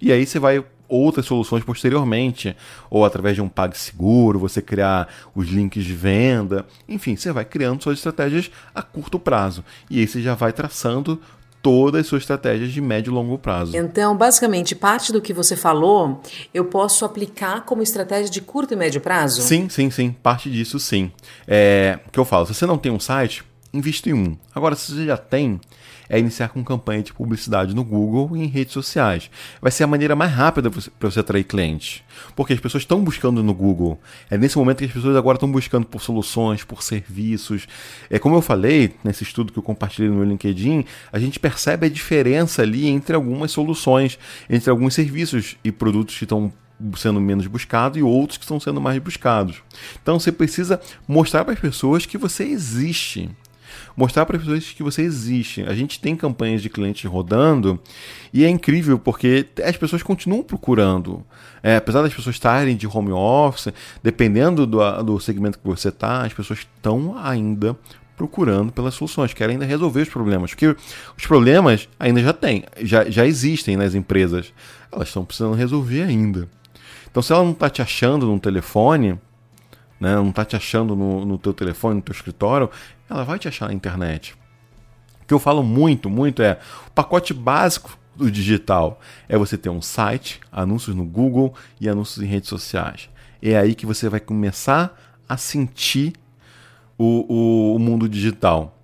E 0.00 0.10
aí 0.10 0.26
você 0.26 0.40
vai 0.40 0.64
outras 0.88 1.24
soluções 1.24 1.62
posteriormente, 1.62 2.54
ou 2.90 3.04
através 3.04 3.36
de 3.36 3.40
um 3.40 3.48
PagSeguro, 3.48 4.40
você 4.40 4.60
criar 4.60 5.08
os 5.36 5.48
links 5.48 5.84
de 5.84 5.94
venda, 5.94 6.66
enfim, 6.88 7.14
você 7.14 7.32
vai 7.32 7.44
criando 7.44 7.80
suas 7.80 7.98
estratégias 7.98 8.50
a 8.74 8.82
curto 8.82 9.20
prazo. 9.20 9.64
E 9.88 10.00
aí 10.00 10.06
você 10.06 10.20
já 10.20 10.34
vai 10.34 10.52
traçando 10.52 11.20
todas 11.64 12.02
as 12.02 12.06
suas 12.06 12.22
estratégias 12.22 12.70
de 12.70 12.80
médio 12.82 13.10
e 13.10 13.14
longo 13.14 13.38
prazo. 13.38 13.74
Então, 13.74 14.14
basicamente, 14.14 14.74
parte 14.74 15.10
do 15.10 15.20
que 15.22 15.32
você 15.32 15.56
falou, 15.56 16.20
eu 16.52 16.66
posso 16.66 17.06
aplicar 17.06 17.64
como 17.64 17.82
estratégia 17.82 18.30
de 18.30 18.42
curto 18.42 18.74
e 18.74 18.76
médio 18.76 19.00
prazo? 19.00 19.40
Sim, 19.40 19.70
sim, 19.70 19.90
sim. 19.90 20.14
Parte 20.22 20.50
disso, 20.50 20.78
sim. 20.78 21.10
É, 21.48 21.98
o 22.06 22.10
que 22.10 22.20
eu 22.20 22.24
falo, 22.26 22.44
se 22.44 22.52
você 22.52 22.66
não 22.66 22.76
tem 22.76 22.92
um 22.92 23.00
site, 23.00 23.42
invista 23.72 24.10
em 24.10 24.12
um. 24.12 24.36
Agora, 24.54 24.76
se 24.76 24.92
você 24.92 25.06
já 25.06 25.16
tem, 25.16 25.58
é 26.08 26.18
iniciar 26.18 26.48
com 26.48 26.62
campanha 26.62 27.02
de 27.02 27.12
publicidade 27.12 27.74
no 27.74 27.84
Google 27.84 28.36
e 28.36 28.42
em 28.42 28.46
redes 28.46 28.72
sociais. 28.72 29.30
Vai 29.60 29.70
ser 29.70 29.84
a 29.84 29.86
maneira 29.86 30.14
mais 30.14 30.32
rápida 30.32 30.70
para 30.70 31.10
você 31.10 31.20
atrair 31.20 31.44
clientes. 31.44 32.02
Porque 32.36 32.52
as 32.52 32.60
pessoas 32.60 32.82
estão 32.82 33.02
buscando 33.02 33.42
no 33.42 33.54
Google. 33.54 34.00
É 34.30 34.38
nesse 34.38 34.56
momento 34.58 34.78
que 34.78 34.84
as 34.84 34.92
pessoas 34.92 35.16
agora 35.16 35.36
estão 35.36 35.50
buscando 35.50 35.86
por 35.86 36.00
soluções, 36.00 36.64
por 36.64 36.82
serviços. 36.82 37.66
É 38.10 38.18
como 38.18 38.36
eu 38.36 38.42
falei 38.42 38.94
nesse 39.02 39.22
estudo 39.22 39.52
que 39.52 39.58
eu 39.58 39.62
compartilhei 39.62 40.10
no 40.10 40.24
LinkedIn, 40.24 40.84
a 41.12 41.18
gente 41.18 41.38
percebe 41.38 41.86
a 41.86 41.90
diferença 41.90 42.62
ali 42.62 42.86
entre 42.86 43.14
algumas 43.14 43.50
soluções, 43.50 44.18
entre 44.48 44.70
alguns 44.70 44.94
serviços 44.94 45.56
e 45.64 45.72
produtos 45.72 46.16
que 46.16 46.24
estão 46.24 46.52
sendo 46.96 47.20
menos 47.20 47.46
buscados 47.46 47.98
e 47.98 48.02
outros 48.02 48.36
que 48.36 48.44
estão 48.44 48.58
sendo 48.58 48.80
mais 48.80 48.98
buscados. 48.98 49.62
Então 50.02 50.18
você 50.18 50.32
precisa 50.32 50.80
mostrar 51.06 51.44
para 51.44 51.54
as 51.54 51.60
pessoas 51.60 52.04
que 52.04 52.18
você 52.18 52.44
existe 52.44 53.30
mostrar 53.96 54.26
para 54.26 54.36
as 54.36 54.42
pessoas 54.42 54.70
que 54.70 54.82
você 54.82 55.02
existe. 55.02 55.62
A 55.62 55.74
gente 55.74 56.00
tem 56.00 56.16
campanhas 56.16 56.62
de 56.62 56.68
clientes 56.68 57.08
rodando 57.08 57.80
e 58.32 58.44
é 58.44 58.48
incrível 58.48 58.98
porque 58.98 59.46
as 59.64 59.76
pessoas 59.76 60.02
continuam 60.02 60.42
procurando. 60.42 61.24
É, 61.62 61.76
apesar 61.76 62.02
das 62.02 62.12
pessoas 62.12 62.36
estarem 62.36 62.76
de 62.76 62.86
home 62.86 63.12
office, 63.12 63.72
dependendo 64.02 64.66
do, 64.66 65.02
do 65.02 65.20
segmento 65.20 65.58
que 65.58 65.66
você 65.66 65.88
está, 65.88 66.22
as 66.22 66.32
pessoas 66.32 66.60
estão 66.60 67.16
ainda 67.16 67.76
procurando 68.16 68.72
pelas 68.72 68.94
soluções, 68.94 69.34
querem 69.34 69.54
ainda 69.54 69.64
resolver 69.64 70.02
os 70.02 70.08
problemas. 70.08 70.50
Porque 70.50 70.76
os 71.16 71.26
problemas 71.26 71.88
ainda 71.98 72.22
já 72.22 72.32
tem, 72.32 72.64
já, 72.82 73.08
já 73.08 73.26
existem 73.26 73.76
nas 73.76 73.94
empresas. 73.94 74.52
Elas 74.90 75.08
estão 75.08 75.24
precisando 75.24 75.54
resolver 75.54 76.02
ainda. 76.02 76.48
Então, 77.10 77.22
se 77.22 77.32
ela 77.32 77.44
não 77.44 77.52
está 77.52 77.70
te 77.70 77.80
achando 77.80 78.26
no 78.26 78.38
telefone, 78.38 79.18
né, 80.00 80.16
não 80.16 80.30
está 80.30 80.44
te 80.44 80.56
achando 80.56 80.94
no, 80.96 81.24
no 81.24 81.38
teu 81.38 81.52
telefone, 81.52 81.96
no 81.96 82.02
teu 82.02 82.12
escritório, 82.12 82.68
ela 83.08 83.24
vai 83.24 83.38
te 83.38 83.48
achar 83.48 83.68
na 83.68 83.74
internet. 83.74 84.34
O 85.22 85.26
que 85.26 85.34
eu 85.34 85.38
falo 85.38 85.62
muito, 85.62 86.10
muito 86.10 86.42
é 86.42 86.58
o 86.86 86.90
pacote 86.90 87.32
básico 87.32 87.98
do 88.14 88.30
digital 88.30 89.00
é 89.28 89.36
você 89.36 89.58
ter 89.58 89.70
um 89.70 89.82
site, 89.82 90.40
anúncios 90.52 90.94
no 90.94 91.04
Google 91.04 91.54
e 91.80 91.88
anúncios 91.88 92.22
em 92.22 92.28
redes 92.28 92.48
sociais. 92.48 93.08
É 93.42 93.56
aí 93.56 93.74
que 93.74 93.86
você 93.86 94.08
vai 94.08 94.20
começar 94.20 94.98
a 95.28 95.36
sentir 95.36 96.12
o, 96.96 97.26
o, 97.28 97.76
o 97.76 97.78
mundo 97.78 98.08
digital. 98.08 98.78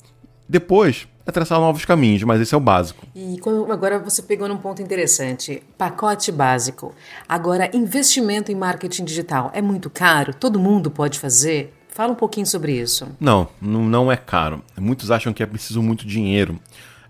Depois 0.49 1.07
é 1.25 1.31
traçar 1.31 1.61
novos 1.61 1.85
caminhos, 1.85 2.23
mas 2.25 2.41
esse 2.41 2.55
é 2.55 2.57
o 2.57 2.61
básico. 2.61 3.07
E 3.15 3.39
agora 3.71 3.99
você 3.99 4.23
pegou 4.23 4.49
num 4.49 4.57
ponto 4.57 4.83
interessante. 4.83 5.63
Pacote 5.79 6.33
básico. 6.33 6.95
Agora, 7.29 7.71
investimento 7.75 8.51
em 8.51 8.55
marketing 8.55 9.05
digital 9.05 9.51
é 9.55 9.63
muito 9.63 9.89
caro? 9.89 10.35
Todo 10.35 10.59
mundo 10.59 10.91
pode 10.91 11.19
fazer? 11.19 11.80
Fala 11.93 12.13
um 12.13 12.17
pouquinho 12.17 12.47
sobre 12.47 12.73
isso. 12.73 13.09
Não, 13.19 13.49
não 13.61 14.11
é 14.11 14.17
caro. 14.17 14.63
Muitos 14.79 15.11
acham 15.11 15.33
que 15.33 15.43
é 15.43 15.47
preciso 15.47 15.83
muito 15.83 16.07
dinheiro. 16.07 16.59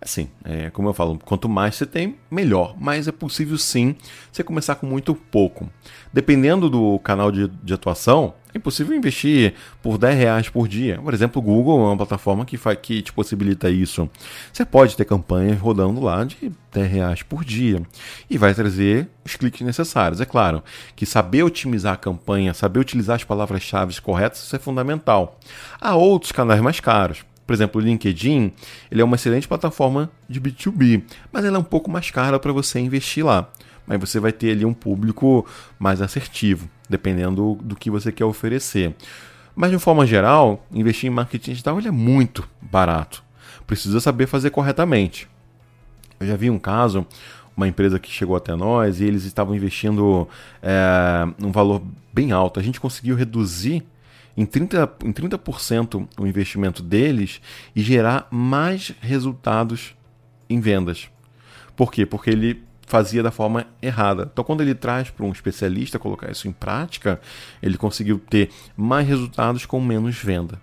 Assim, 0.01 0.31
é, 0.45 0.71
como 0.71 0.89
eu 0.89 0.95
falo, 0.95 1.19
quanto 1.23 1.49
mais 1.49 1.75
você 1.75 1.85
tem, 1.85 2.17
melhor. 2.31 2.75
Mas 2.79 3.07
é 3.07 3.13
possível 3.13 3.59
sim 3.59 3.95
você 4.33 4.43
começar 4.43 4.77
com 4.77 4.87
muito 4.87 5.15
pouco. 5.15 5.69
Dependendo 6.13 6.71
do 6.71 6.99
canal 7.01 7.31
de, 7.31 7.49
de 7.49 7.75
atuação, 7.75 8.35
é 8.53 8.59
impossível 8.59 8.97
investir 8.97 9.55
por 9.83 9.99
10 9.99 10.19
reais 10.19 10.49
por 10.49 10.69
dia. 10.69 11.01
Por 11.03 11.15
exemplo, 11.15 11.41
o 11.41 11.45
Google 11.45 11.81
é 11.81 11.87
uma 11.89 11.97
plataforma 11.97 12.45
que, 12.45 12.57
faz, 12.57 12.79
que 12.81 13.03
te 13.03 13.13
possibilita 13.13 13.71
isso. 13.71 14.09
Você 14.53 14.65
pode 14.65 14.97
ter 14.97 15.05
campanhas 15.05 15.59
rodando 15.59 16.01
lá 16.01 16.25
de 16.25 16.53
10 16.73 16.91
reais 16.91 17.23
por 17.23 17.45
dia 17.45 17.83
e 18.29 18.37
vai 18.37 18.55
trazer 18.55 19.09
os 19.25 19.37
cliques 19.37 19.61
necessários. 19.63 20.21
É 20.21 20.25
claro 20.25 20.63
que 20.95 21.07
saber 21.07 21.43
otimizar 21.43 21.95
a 21.95 21.97
campanha, 21.97 22.55
saber 22.55 22.81
utilizar 22.81 23.17
as 23.17 23.25
palavras-chave 23.25 24.01
corretas, 24.01 24.43
isso 24.43 24.57
é 24.57 24.59
fundamental. 24.59 25.39
Há 25.81 25.95
outros 25.95 26.33
canais 26.33 26.61
mais 26.61 26.81
caros. 26.81 27.25
Por 27.47 27.55
exemplo, 27.55 27.81
o 27.81 27.85
LinkedIn, 27.85 28.53
ele 28.91 29.01
é 29.01 29.05
uma 29.05 29.17
excelente 29.17 29.49
plataforma 29.49 30.09
de 30.29 30.41
B2B, 30.41 31.03
mas 31.33 31.45
ela 31.45 31.57
é 31.57 31.59
um 31.59 31.65
pouco 31.65 31.91
mais 31.91 32.09
cara 32.09 32.39
para 32.39 32.53
você 32.53 32.79
investir 32.79 33.25
lá. 33.25 33.51
Mas 33.85 33.99
você 33.99 34.21
vai 34.21 34.31
ter 34.31 34.53
ali 34.53 34.65
um 34.65 34.73
público 34.73 35.45
mais 35.77 36.01
assertivo, 36.01 36.71
dependendo 36.91 37.57
do 37.63 37.77
que 37.77 37.89
você 37.89 38.11
quer 38.11 38.25
oferecer. 38.25 38.95
Mas 39.55 39.71
de 39.71 39.79
forma 39.79 40.05
geral, 40.05 40.67
investir 40.73 41.09
em 41.09 41.15
marketing 41.15 41.53
digital 41.53 41.79
ele 41.79 41.89
é 41.89 41.93
muito 41.93 42.47
barato. 42.61 43.23
Precisa 43.67 44.01
saber 44.01 44.27
fazer 44.27 44.51
corretamente. 44.51 45.29
Eu 46.19 46.27
já 46.27 46.37
vi 46.37 46.51
um 46.51 46.59
caso, 46.59 47.07
uma 47.57 47.69
empresa 47.69 47.99
que 47.99 48.11
chegou 48.11 48.35
até 48.37 48.55
nós 48.57 49.01
e 49.01 49.05
eles 49.05 49.25
estavam 49.25 49.55
investindo 49.55 50.29
é, 50.63 51.27
um 51.43 51.53
valor 51.53 51.81
bem 52.13 52.33
alto. 52.33 52.59
A 52.59 52.63
gente 52.63 52.81
conseguiu 52.81 53.15
reduzir 53.15 53.85
em 54.37 54.45
30%, 54.45 55.05
em 55.05 55.13
30 55.13 55.41
o 56.19 56.27
investimento 56.27 56.83
deles 56.83 57.41
e 57.75 57.81
gerar 57.81 58.27
mais 58.31 58.93
resultados 59.01 59.95
em 60.49 60.61
vendas. 60.61 61.09
Por 61.77 61.93
quê? 61.93 62.05
Porque 62.05 62.31
ele 62.31 62.63
fazia 62.91 63.23
da 63.23 63.31
forma 63.31 63.67
errada. 63.81 64.29
Então, 64.33 64.43
quando 64.43 64.63
ele 64.63 64.75
traz 64.75 65.09
para 65.11 65.25
um 65.25 65.31
especialista 65.31 65.99
colocar 65.99 66.29
isso 66.31 66.49
em 66.49 66.53
prática, 66.53 67.21
ele 67.63 67.79
conseguiu 67.79 68.19
ter 68.19 68.51
mais 68.77 69.07
resultados 69.07 69.65
com 69.65 69.81
menos 69.81 70.17
venda. 70.17 70.61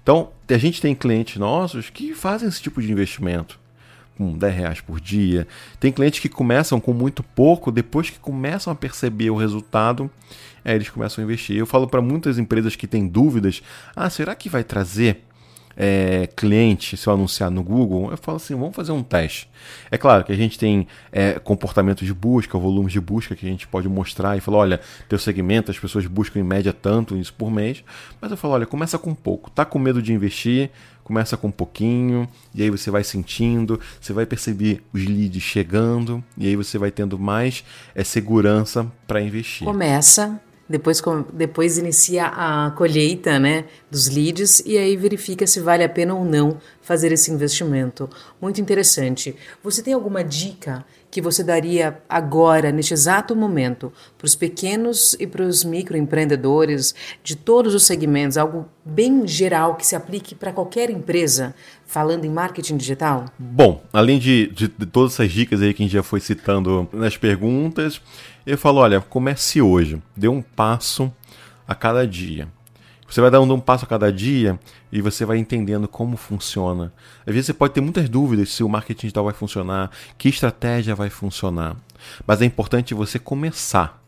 Então, 0.00 0.30
a 0.48 0.58
gente 0.58 0.80
tem 0.80 0.94
clientes 0.94 1.36
nossos 1.36 1.90
que 1.90 2.14
fazem 2.14 2.48
esse 2.48 2.62
tipo 2.62 2.80
de 2.80 2.90
investimento 2.92 3.58
com 4.16 4.38
10 4.38 4.54
reais 4.54 4.80
por 4.80 5.00
dia. 5.00 5.46
Tem 5.80 5.90
clientes 5.90 6.20
que 6.20 6.28
começam 6.28 6.80
com 6.80 6.92
muito 6.92 7.22
pouco, 7.22 7.72
depois 7.72 8.08
que 8.08 8.18
começam 8.18 8.72
a 8.72 8.76
perceber 8.76 9.30
o 9.30 9.36
resultado, 9.36 10.08
aí 10.64 10.76
eles 10.76 10.88
começam 10.88 11.22
a 11.22 11.24
investir. 11.24 11.56
Eu 11.56 11.66
falo 11.66 11.88
para 11.88 12.00
muitas 12.00 12.38
empresas 12.38 12.76
que 12.76 12.86
têm 12.86 13.08
dúvidas: 13.08 13.60
ah, 13.94 14.08
será 14.08 14.36
que 14.36 14.48
vai 14.48 14.62
trazer 14.62 15.24
é, 15.76 16.28
cliente 16.34 16.96
se 16.96 17.06
eu 17.06 17.12
anunciar 17.12 17.50
no 17.50 17.62
Google? 17.62 18.10
Eu 18.10 18.16
falo 18.16 18.36
assim: 18.36 18.54
vamos 18.54 18.74
fazer 18.74 18.92
um 18.92 19.02
teste. 19.02 19.48
É 19.90 19.98
claro 19.98 20.24
que 20.24 20.32
a 20.32 20.36
gente 20.36 20.58
tem 20.58 20.86
é, 21.12 21.40
de 22.02 22.14
busca, 22.14 22.58
volumes 22.58 22.92
de 22.92 23.00
busca 23.00 23.34
que 23.36 23.46
a 23.46 23.48
gente 23.48 23.68
pode 23.68 23.88
mostrar 23.88 24.36
e 24.36 24.40
falar: 24.40 24.58
olha, 24.58 24.80
teu 25.08 25.18
segmento, 25.18 25.70
as 25.70 25.78
pessoas 25.78 26.06
buscam 26.06 26.40
em 26.40 26.44
média 26.44 26.72
tanto 26.72 27.16
isso 27.16 27.34
por 27.34 27.50
mês. 27.50 27.84
Mas 28.20 28.30
eu 28.30 28.36
falo: 28.36 28.54
olha, 28.54 28.66
começa 28.66 28.98
com 28.98 29.14
pouco. 29.14 29.50
Tá 29.50 29.64
com 29.64 29.78
medo 29.78 30.00
de 30.00 30.12
investir? 30.12 30.70
Começa 31.06 31.36
com 31.36 31.46
um 31.46 31.52
pouquinho, 31.52 32.28
e 32.52 32.64
aí 32.64 32.68
você 32.68 32.90
vai 32.90 33.04
sentindo, 33.04 33.78
você 34.00 34.12
vai 34.12 34.26
perceber 34.26 34.82
os 34.92 35.04
leads 35.04 35.40
chegando, 35.40 36.22
e 36.36 36.48
aí 36.48 36.56
você 36.56 36.78
vai 36.78 36.90
tendo 36.90 37.16
mais 37.16 37.62
é, 37.94 38.02
segurança 38.02 38.90
para 39.06 39.20
investir. 39.20 39.64
Começa, 39.64 40.40
Depois, 40.68 41.00
depois 41.32 41.78
inicia 41.78 42.26
a 42.26 42.72
colheita 42.72 43.38
né, 43.38 43.66
dos 43.90 44.08
leads 44.08 44.60
e 44.66 44.76
aí 44.76 44.96
verifica 44.96 45.46
se 45.46 45.60
vale 45.60 45.84
a 45.84 45.88
pena 45.88 46.14
ou 46.14 46.24
não 46.24 46.58
fazer 46.82 47.12
esse 47.12 47.30
investimento. 47.30 48.10
Muito 48.40 48.60
interessante. 48.60 49.36
Você 49.62 49.82
tem 49.82 49.94
alguma 49.94 50.24
dica 50.24 50.84
que 51.16 51.22
você 51.22 51.42
daria 51.42 51.98
agora, 52.10 52.70
neste 52.70 52.92
exato 52.92 53.34
momento, 53.34 53.90
para 54.18 54.26
os 54.26 54.34
pequenos 54.34 55.16
e 55.18 55.26
para 55.26 55.42
os 55.42 55.64
microempreendedores 55.64 56.94
de 57.24 57.34
todos 57.34 57.74
os 57.74 57.86
segmentos, 57.86 58.36
algo 58.36 58.68
bem 58.84 59.26
geral 59.26 59.76
que 59.76 59.86
se 59.86 59.96
aplique 59.96 60.34
para 60.34 60.52
qualquer 60.52 60.90
empresa, 60.90 61.54
falando 61.86 62.26
em 62.26 62.28
marketing 62.28 62.76
digital? 62.76 63.24
Bom, 63.38 63.82
além 63.94 64.18
de, 64.18 64.48
de, 64.48 64.68
de 64.68 64.84
todas 64.84 65.14
essas 65.14 65.32
dicas 65.32 65.62
aí 65.62 65.72
que 65.72 65.82
a 65.82 65.86
gente 65.86 65.94
já 65.94 66.02
foi 66.02 66.20
citando 66.20 66.86
nas 66.92 67.16
perguntas, 67.16 67.98
eu 68.46 68.58
falo, 68.58 68.80
olha, 68.80 69.00
comece 69.00 69.62
hoje, 69.62 70.02
dê 70.14 70.28
um 70.28 70.42
passo 70.42 71.10
a 71.66 71.74
cada 71.74 72.06
dia. 72.06 72.46
Você 73.08 73.20
vai 73.20 73.30
dando 73.30 73.54
um 73.54 73.60
passo 73.60 73.84
a 73.84 73.88
cada 73.88 74.12
dia 74.12 74.58
e 74.90 75.00
você 75.00 75.24
vai 75.24 75.38
entendendo 75.38 75.86
como 75.86 76.16
funciona. 76.16 76.92
Às 77.26 77.32
vezes 77.32 77.46
você 77.46 77.54
pode 77.54 77.72
ter 77.72 77.80
muitas 77.80 78.08
dúvidas 78.08 78.50
se 78.50 78.64
o 78.64 78.68
marketing 78.68 79.02
digital 79.02 79.24
vai 79.24 79.34
funcionar, 79.34 79.90
que 80.18 80.28
estratégia 80.28 80.94
vai 80.94 81.08
funcionar. 81.08 81.76
Mas 82.26 82.42
é 82.42 82.44
importante 82.44 82.94
você 82.94 83.18
começar. 83.18 84.02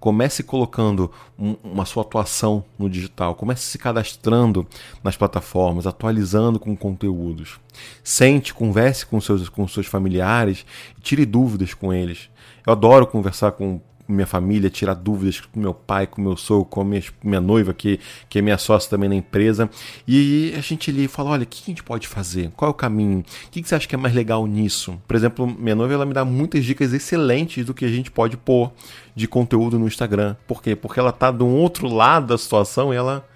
Comece 0.00 0.42
colocando 0.42 1.10
um, 1.38 1.56
uma 1.62 1.84
sua 1.84 2.02
atuação 2.02 2.64
no 2.78 2.88
digital. 2.88 3.34
Comece 3.34 3.64
se 3.64 3.76
cadastrando 3.76 4.66
nas 5.04 5.14
plataformas, 5.14 5.86
atualizando 5.86 6.58
com 6.58 6.74
conteúdos. 6.74 7.60
Sente, 8.02 8.54
converse 8.54 9.04
com 9.04 9.20
seus, 9.20 9.50
com 9.50 9.68
seus 9.68 9.86
familiares, 9.86 10.64
tire 11.02 11.26
dúvidas 11.26 11.74
com 11.74 11.92
eles. 11.92 12.30
Eu 12.66 12.72
adoro 12.72 13.06
conversar 13.06 13.52
com 13.52 13.78
minha 14.10 14.26
família, 14.26 14.68
tirar 14.68 14.94
dúvidas 14.94 15.40
com 15.40 15.60
meu 15.60 15.74
pai, 15.74 16.06
com 16.06 16.20
meu 16.20 16.36
sogro, 16.36 16.64
com 16.64 16.84
minha, 16.84 17.02
minha 17.22 17.40
noiva, 17.40 17.72
que, 17.72 18.00
que 18.28 18.38
é 18.38 18.42
minha 18.42 18.58
sócia 18.58 18.90
também 18.90 19.08
na 19.08 19.14
empresa. 19.14 19.70
E 20.06 20.52
a 20.56 20.60
gente 20.60 20.90
ali 20.90 21.08
fala: 21.08 21.30
olha, 21.30 21.44
o 21.44 21.46
que 21.46 21.62
a 21.62 21.66
gente 21.66 21.82
pode 21.82 22.06
fazer? 22.06 22.50
Qual 22.56 22.68
é 22.68 22.70
o 22.70 22.74
caminho? 22.74 23.20
O 23.20 23.50
que 23.50 23.62
você 23.62 23.74
acha 23.74 23.88
que 23.88 23.94
é 23.94 23.98
mais 23.98 24.14
legal 24.14 24.46
nisso? 24.46 25.00
Por 25.06 25.16
exemplo, 25.16 25.46
minha 25.46 25.74
noiva 25.74 25.94
ela 25.94 26.06
me 26.06 26.14
dá 26.14 26.24
muitas 26.24 26.64
dicas 26.64 26.92
excelentes 26.92 27.64
do 27.64 27.74
que 27.74 27.84
a 27.84 27.88
gente 27.88 28.10
pode 28.10 28.36
pôr 28.36 28.72
de 29.14 29.26
conteúdo 29.26 29.78
no 29.78 29.86
Instagram. 29.86 30.36
Por 30.46 30.62
quê? 30.62 30.74
Porque 30.74 31.00
ela 31.00 31.12
tá 31.12 31.30
um 31.30 31.56
outro 31.56 31.88
lado 31.88 32.28
da 32.28 32.38
situação 32.38 32.92
e 32.92 32.96
ela 32.96 33.26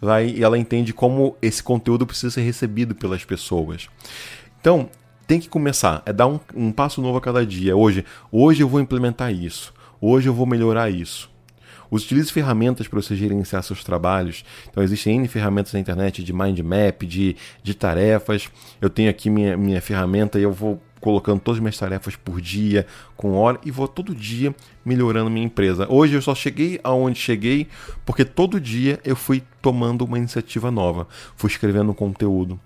vai 0.00 0.28
e 0.28 0.42
ela 0.42 0.58
entende 0.58 0.92
como 0.92 1.36
esse 1.42 1.62
conteúdo 1.62 2.06
precisa 2.06 2.30
ser 2.30 2.42
recebido 2.42 2.94
pelas 2.94 3.24
pessoas. 3.24 3.88
Então, 4.60 4.88
tem 5.26 5.38
que 5.38 5.48
começar, 5.48 6.02
é 6.06 6.12
dar 6.12 6.26
um, 6.26 6.40
um 6.56 6.72
passo 6.72 7.00
novo 7.00 7.18
a 7.18 7.20
cada 7.20 7.46
dia. 7.46 7.76
Hoje, 7.76 8.04
hoje 8.32 8.62
eu 8.62 8.68
vou 8.68 8.80
implementar 8.80 9.32
isso. 9.32 9.72
Hoje 10.00 10.28
eu 10.28 10.34
vou 10.34 10.46
melhorar 10.46 10.90
isso. 10.90 11.30
Utilize 11.90 12.32
ferramentas 12.32 12.86
para 12.86 13.02
você 13.02 13.16
gerenciar 13.16 13.62
seus 13.64 13.82
trabalhos. 13.82 14.44
Então, 14.70 14.82
existem 14.82 15.16
N 15.16 15.26
ferramentas 15.26 15.72
na 15.72 15.80
internet 15.80 16.22
de 16.22 16.32
mind 16.32 16.60
map, 16.60 17.02
de, 17.02 17.36
de 17.62 17.74
tarefas. 17.74 18.48
Eu 18.80 18.88
tenho 18.88 19.10
aqui 19.10 19.28
minha, 19.28 19.56
minha 19.56 19.80
ferramenta 19.82 20.38
e 20.38 20.42
eu 20.42 20.52
vou 20.52 20.80
colocando 21.00 21.40
todas 21.40 21.56
as 21.56 21.60
minhas 21.60 21.78
tarefas 21.78 22.14
por 22.14 22.40
dia, 22.40 22.86
com 23.16 23.32
hora, 23.32 23.58
e 23.64 23.70
vou 23.70 23.88
todo 23.88 24.14
dia 24.14 24.54
melhorando 24.84 25.30
minha 25.30 25.46
empresa. 25.46 25.86
Hoje 25.90 26.14
eu 26.14 26.22
só 26.22 26.34
cheguei 26.34 26.78
aonde 26.84 27.18
cheguei 27.18 27.66
porque 28.04 28.24
todo 28.24 28.60
dia 28.60 29.00
eu 29.04 29.16
fui 29.16 29.42
tomando 29.62 30.04
uma 30.04 30.18
iniciativa 30.18 30.70
nova. 30.70 31.08
Fui 31.34 31.50
escrevendo 31.50 31.94
conteúdo, 31.94 32.60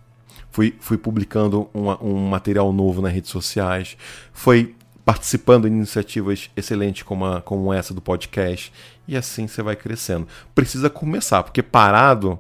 fui, 0.51 0.75
fui 0.81 0.99
publicando 0.99 1.71
uma, 1.73 2.03
um 2.03 2.29
material 2.29 2.73
novo 2.73 3.01
nas 3.01 3.13
redes 3.13 3.31
sociais, 3.31 3.97
foi 4.33 4.75
participando 5.05 5.69
de 5.69 5.75
iniciativas 5.75 6.51
excelentes 6.57 7.03
como, 7.03 7.27
a, 7.27 7.43
como 7.43 7.73
essa 7.73 7.93
do 7.93 8.01
podcast, 8.01 8.73
e 9.07 9.17
assim 9.17 9.47
você 9.47 9.63
vai 9.63 9.77
crescendo. 9.77 10.27
Precisa 10.55 10.89
começar, 10.89 11.43
porque 11.43 11.63
parado 11.63 12.39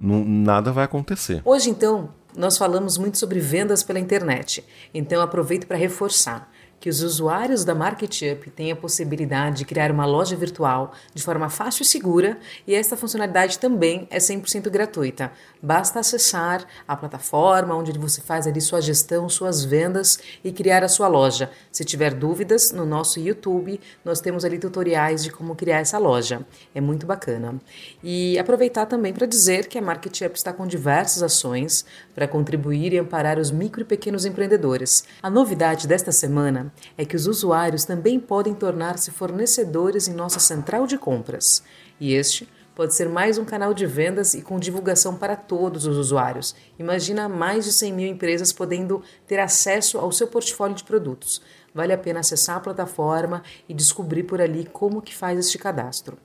não, 0.00 0.24
nada 0.24 0.70
vai 0.70 0.84
acontecer. 0.84 1.40
Hoje, 1.44 1.70
então, 1.70 2.10
nós 2.36 2.58
falamos 2.58 2.98
muito 2.98 3.16
sobre 3.16 3.40
vendas 3.40 3.82
pela 3.82 3.98
internet, 3.98 4.64
então 4.92 5.22
aproveito 5.22 5.66
para 5.66 5.76
reforçar 5.76 6.50
que 6.84 6.90
os 6.90 7.02
usuários 7.02 7.64
da 7.64 7.74
MarketUp 7.74 8.50
têm 8.50 8.70
a 8.70 8.76
possibilidade 8.76 9.56
de 9.56 9.64
criar 9.64 9.90
uma 9.90 10.04
loja 10.04 10.36
virtual 10.36 10.92
de 11.14 11.22
forma 11.22 11.48
fácil 11.48 11.82
e 11.82 11.86
segura, 11.86 12.38
e 12.66 12.74
esta 12.74 12.94
funcionalidade 12.94 13.58
também 13.58 14.06
é 14.10 14.18
100% 14.18 14.68
gratuita. 14.68 15.32
Basta 15.62 16.00
acessar 16.00 16.66
a 16.86 16.94
plataforma 16.94 17.74
onde 17.74 17.98
você 17.98 18.20
faz 18.20 18.46
ali 18.46 18.60
sua 18.60 18.82
gestão, 18.82 19.30
suas 19.30 19.64
vendas 19.64 20.18
e 20.44 20.52
criar 20.52 20.84
a 20.84 20.88
sua 20.88 21.08
loja. 21.08 21.50
Se 21.72 21.86
tiver 21.86 22.12
dúvidas, 22.12 22.70
no 22.70 22.84
nosso 22.84 23.18
YouTube 23.18 23.80
nós 24.04 24.20
temos 24.20 24.44
ali 24.44 24.58
tutoriais 24.58 25.24
de 25.24 25.30
como 25.30 25.56
criar 25.56 25.78
essa 25.78 25.96
loja. 25.96 26.46
É 26.74 26.82
muito 26.82 27.06
bacana. 27.06 27.58
E 28.02 28.38
aproveitar 28.38 28.84
também 28.84 29.14
para 29.14 29.26
dizer 29.26 29.68
que 29.68 29.78
a 29.78 29.80
MarketUp 29.80 30.36
está 30.36 30.52
com 30.52 30.66
diversas 30.66 31.22
ações 31.22 31.86
para 32.14 32.28
contribuir 32.28 32.92
e 32.92 32.98
amparar 32.98 33.38
os 33.38 33.50
micro 33.50 33.80
e 33.80 33.84
pequenos 33.86 34.26
empreendedores. 34.26 35.04
A 35.22 35.30
novidade 35.30 35.88
desta 35.88 36.12
semana 36.12 36.73
é 36.96 37.04
que 37.04 37.16
os 37.16 37.26
usuários 37.26 37.84
também 37.84 38.18
podem 38.20 38.54
tornar-se 38.54 39.10
fornecedores 39.10 40.08
em 40.08 40.14
nossa 40.14 40.38
central 40.38 40.86
de 40.86 40.98
compras. 40.98 41.62
E 42.00 42.14
este 42.14 42.48
pode 42.74 42.94
ser 42.94 43.08
mais 43.08 43.38
um 43.38 43.44
canal 43.44 43.72
de 43.72 43.86
vendas 43.86 44.34
e 44.34 44.42
com 44.42 44.58
divulgação 44.58 45.16
para 45.16 45.36
todos 45.36 45.86
os 45.86 45.96
usuários. 45.96 46.54
Imagina 46.78 47.28
mais 47.28 47.64
de 47.64 47.72
100 47.72 47.92
mil 47.92 48.08
empresas 48.08 48.52
podendo 48.52 49.02
ter 49.26 49.38
acesso 49.38 49.98
ao 49.98 50.10
seu 50.10 50.26
portfólio 50.26 50.74
de 50.74 50.84
produtos. 50.84 51.40
Vale 51.74 51.92
a 51.92 51.98
pena 51.98 52.20
acessar 52.20 52.56
a 52.56 52.60
plataforma 52.60 53.42
e 53.68 53.74
descobrir 53.74 54.24
por 54.24 54.40
ali 54.40 54.68
como 54.72 55.02
que 55.02 55.14
faz 55.14 55.38
este 55.38 55.58
cadastro. 55.58 56.18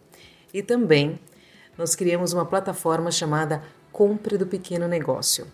E 0.54 0.62
também 0.64 1.20
nós 1.78 1.96
criamos 1.96 2.34
uma 2.34 2.46
plataforma 2.46 3.12
chamada 3.12 3.64
Compre 3.92 4.38
do 4.38 4.46
Pequeno 4.46 4.88
Negócio. 4.88 5.48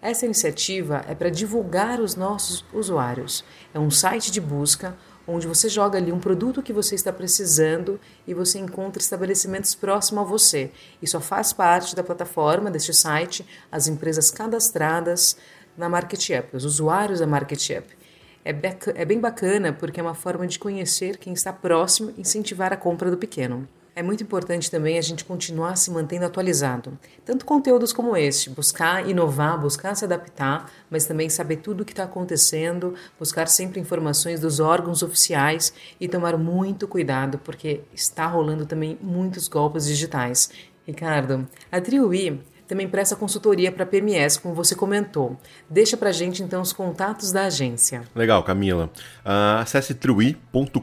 Essa 0.00 0.26
iniciativa 0.26 1.04
é 1.08 1.14
para 1.14 1.28
divulgar 1.28 2.00
os 2.00 2.14
nossos 2.14 2.64
usuários. 2.72 3.44
É 3.74 3.78
um 3.80 3.90
site 3.90 4.30
de 4.30 4.40
busca 4.40 4.96
onde 5.26 5.46
você 5.46 5.68
joga 5.68 5.98
ali 5.98 6.10
um 6.10 6.18
produto 6.18 6.62
que 6.62 6.72
você 6.72 6.94
está 6.94 7.12
precisando 7.12 8.00
e 8.26 8.32
você 8.32 8.58
encontra 8.58 9.02
estabelecimentos 9.02 9.74
próximos 9.74 10.22
a 10.22 10.26
você. 10.26 10.70
E 11.02 11.06
só 11.06 11.20
faz 11.20 11.52
parte 11.52 11.94
da 11.94 12.02
plataforma 12.02 12.70
deste 12.70 12.94
site 12.94 13.44
as 13.70 13.88
empresas 13.88 14.30
cadastradas 14.30 15.36
na 15.76 15.88
Market 15.88 16.30
App, 16.30 16.56
os 16.56 16.64
usuários 16.64 17.20
da 17.20 17.26
Market 17.26 17.70
App. 17.70 17.98
É, 18.44 18.50
é 18.94 19.04
bem 19.04 19.20
bacana 19.20 19.72
porque 19.72 20.00
é 20.00 20.02
uma 20.02 20.14
forma 20.14 20.46
de 20.46 20.58
conhecer 20.58 21.18
quem 21.18 21.34
está 21.34 21.52
próximo 21.52 22.14
e 22.16 22.22
incentivar 22.22 22.72
a 22.72 22.76
compra 22.76 23.10
do 23.10 23.18
pequeno. 23.18 23.68
É 23.98 24.02
muito 24.02 24.22
importante 24.22 24.70
também 24.70 24.96
a 24.96 25.02
gente 25.02 25.24
continuar 25.24 25.74
se 25.74 25.90
mantendo 25.90 26.24
atualizado. 26.24 26.96
Tanto 27.24 27.44
conteúdos 27.44 27.92
como 27.92 28.16
este, 28.16 28.48
buscar 28.48 29.10
inovar, 29.10 29.60
buscar 29.60 29.96
se 29.96 30.04
adaptar, 30.04 30.70
mas 30.88 31.04
também 31.04 31.28
saber 31.28 31.56
tudo 31.56 31.80
o 31.80 31.84
que 31.84 31.90
está 31.90 32.04
acontecendo, 32.04 32.94
buscar 33.18 33.48
sempre 33.48 33.80
informações 33.80 34.38
dos 34.38 34.60
órgãos 34.60 35.02
oficiais 35.02 35.72
e 35.98 36.06
tomar 36.06 36.38
muito 36.38 36.86
cuidado, 36.86 37.38
porque 37.38 37.80
está 37.92 38.24
rolando 38.28 38.64
também 38.64 38.96
muitos 39.02 39.48
golpes 39.48 39.84
digitais. 39.84 40.48
Ricardo, 40.86 41.48
a 41.72 41.80
Triui 41.80 42.40
também 42.68 42.86
presta 42.86 43.16
consultoria 43.16 43.72
para 43.72 43.86
PMS, 43.86 44.38
como 44.38 44.54
você 44.54 44.74
comentou. 44.74 45.36
Deixa 45.68 45.96
para 45.96 46.12
gente 46.12 46.42
então 46.42 46.60
os 46.60 46.72
contatos 46.72 47.32
da 47.32 47.46
agência. 47.46 48.02
Legal, 48.14 48.42
Camila. 48.44 48.90
Uh, 49.24 49.58
acesse 49.60 49.94
trui.com.br 49.94 50.78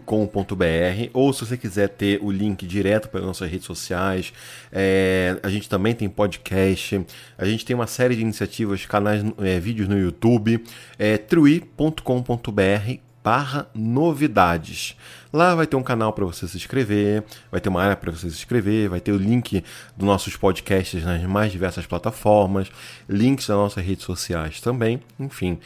ou 1.14 1.32
se 1.32 1.46
você 1.46 1.56
quiser 1.56 1.90
ter 1.90 2.20
o 2.24 2.32
link 2.32 2.66
direto 2.66 3.08
para 3.08 3.22
nossas 3.22 3.50
redes 3.50 3.68
sociais, 3.68 4.34
é, 4.72 5.38
a 5.44 5.50
gente 5.50 5.70
também 5.70 5.94
tem 5.94 6.10
podcast, 6.10 7.06
a 7.38 7.46
gente 7.46 7.64
tem 7.64 7.76
uma 7.76 7.88
série 7.88 8.16
de 8.16 8.22
iniciativas, 8.22 8.86
canais, 8.86 9.24
é, 9.40 9.60
vídeos 9.60 9.88
no 9.88 9.98
YouTube, 9.98 10.64
é 10.98 11.18
trui.com.br 11.18 13.06
barra 13.24 13.68
novidades. 13.74 14.96
Lá 15.36 15.54
vai 15.54 15.68
ter 15.68 15.76
um 15.76 15.84
canal 15.84 16.14
para 16.14 16.24
você 16.24 16.48
se 16.48 16.56
inscrever, 16.56 17.22
vai 17.52 17.60
ter 17.60 17.68
uma 17.68 17.84
área 17.84 17.98
para 17.98 18.10
você 18.10 18.30
se 18.30 18.38
inscrever, 18.38 18.88
vai 18.88 19.02
ter 19.02 19.12
o 19.12 19.18
link 19.18 19.62
dos 19.94 20.08
nossos 20.08 20.38
podcasts 20.38 21.04
nas 21.04 21.22
mais 21.24 21.52
diversas 21.52 21.86
plataformas, 21.86 22.72
links 23.10 23.48
das 23.48 23.58
nossas 23.58 23.86
redes 23.86 24.06
sociais 24.06 24.62
também, 24.62 25.02
enfim. 25.20 25.60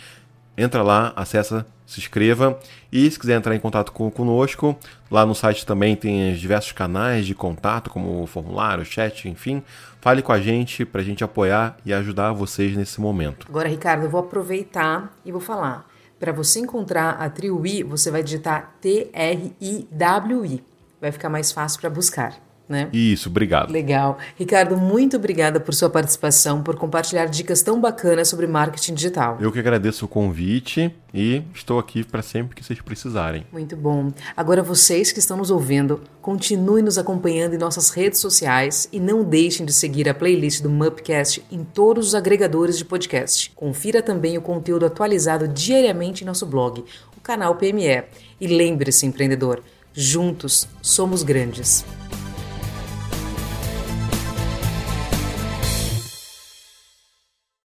Entra 0.58 0.82
lá, 0.82 1.14
acessa, 1.16 1.68
se 1.86 2.00
inscreva 2.00 2.60
e 2.92 3.12
se 3.12 3.20
quiser 3.20 3.38
entrar 3.38 3.54
em 3.56 3.60
contato 3.60 3.92
com, 3.92 4.10
conosco, 4.10 4.76
lá 5.12 5.24
no 5.24 5.36
site 5.36 5.64
também 5.64 5.96
tem 5.96 6.34
os 6.34 6.40
diversos 6.40 6.72
canais 6.72 7.28
de 7.28 7.36
contato, 7.36 7.92
como 7.92 8.24
o 8.24 8.26
formulário, 8.26 8.84
chat, 8.84 9.30
enfim. 9.30 9.62
Fale 10.02 10.24
com 10.24 10.32
a 10.32 10.42
gente 10.42 10.84
para 10.84 11.02
a 11.02 11.04
gente 11.04 11.24
apoiar 11.24 11.78
e 11.86 11.94
ajudar 11.94 12.34
vocês 12.34 12.76
nesse 12.76 13.00
momento. 13.00 13.46
Agora, 13.48 13.70
Ricardo, 13.70 14.06
eu 14.06 14.10
vou 14.10 14.22
aproveitar 14.22 15.14
e 15.24 15.32
vou 15.32 15.40
falar. 15.40 15.89
Para 16.20 16.34
você 16.34 16.60
encontrar 16.60 17.12
a 17.12 17.30
Triwi, 17.30 17.82
você 17.84 18.12
vai 18.12 18.22
digitar 18.22 18.76
T-R-I-W-I. 18.82 20.64
Vai 21.00 21.12
ficar 21.14 21.30
mais 21.30 21.52
fácil 21.52 21.80
para 21.80 21.90
buscar. 21.90 22.49
Né? 22.70 22.88
Isso, 22.94 23.30
obrigado. 23.30 23.72
Legal. 23.72 24.20
Ricardo, 24.38 24.78
muito 24.78 25.18
obrigada 25.18 25.60
por 25.60 25.74
sua 25.74 25.90
participação, 25.90 26.62
por 26.62 26.76
compartilhar 26.76 27.26
dicas 27.26 27.64
tão 27.64 27.82
bacanas 27.82 28.28
sobre 28.28 28.46
marketing 28.46 28.94
digital. 28.94 29.40
Eu 29.42 29.52
que 29.52 29.58
agradeço 29.58 30.06
o 30.06 30.08
convite 30.08 30.94
e 31.12 31.42
estou 31.54 31.80
aqui 31.80 32.04
para 32.04 32.22
sempre 32.22 32.56
que 32.56 32.64
vocês 32.64 32.80
precisarem. 32.80 33.44
Muito 33.52 33.76
bom. 33.76 34.12
Agora 34.38 34.62
vocês 34.62 35.12
que 35.12 35.18
estão 35.18 35.38
nos 35.38 35.50
ouvindo, 35.50 36.02
continuem 36.22 36.84
nos 36.84 37.00
acompanhando 37.00 37.56
em 37.56 37.58
nossas 37.58 37.90
redes 37.90 38.20
sociais 38.20 38.88
e 38.94 39.00
não 39.00 39.24
deixem 39.24 39.66
de 39.66 39.74
seguir 39.74 40.08
a 40.08 40.14
playlist 40.14 40.62
do 40.62 40.70
Mupcast 40.70 41.44
em 41.52 41.64
todos 41.64 42.10
os 42.10 42.16
agregadores 42.16 42.78
de 42.78 42.86
podcast. 42.86 43.52
Confira 43.56 44.04
também 44.04 44.38
o 44.38 44.42
conteúdo 44.42 44.86
atualizado 44.86 45.48
diariamente 45.48 46.24
em 46.24 46.28
nosso 46.28 46.46
blog, 46.46 46.86
o 47.18 47.22
canal 47.22 47.56
PME. 47.56 48.04
E 48.40 48.46
lembre-se, 48.48 49.08
empreendedor, 49.08 49.64
juntos 49.94 50.68
somos 50.82 51.24
grandes. 51.24 51.84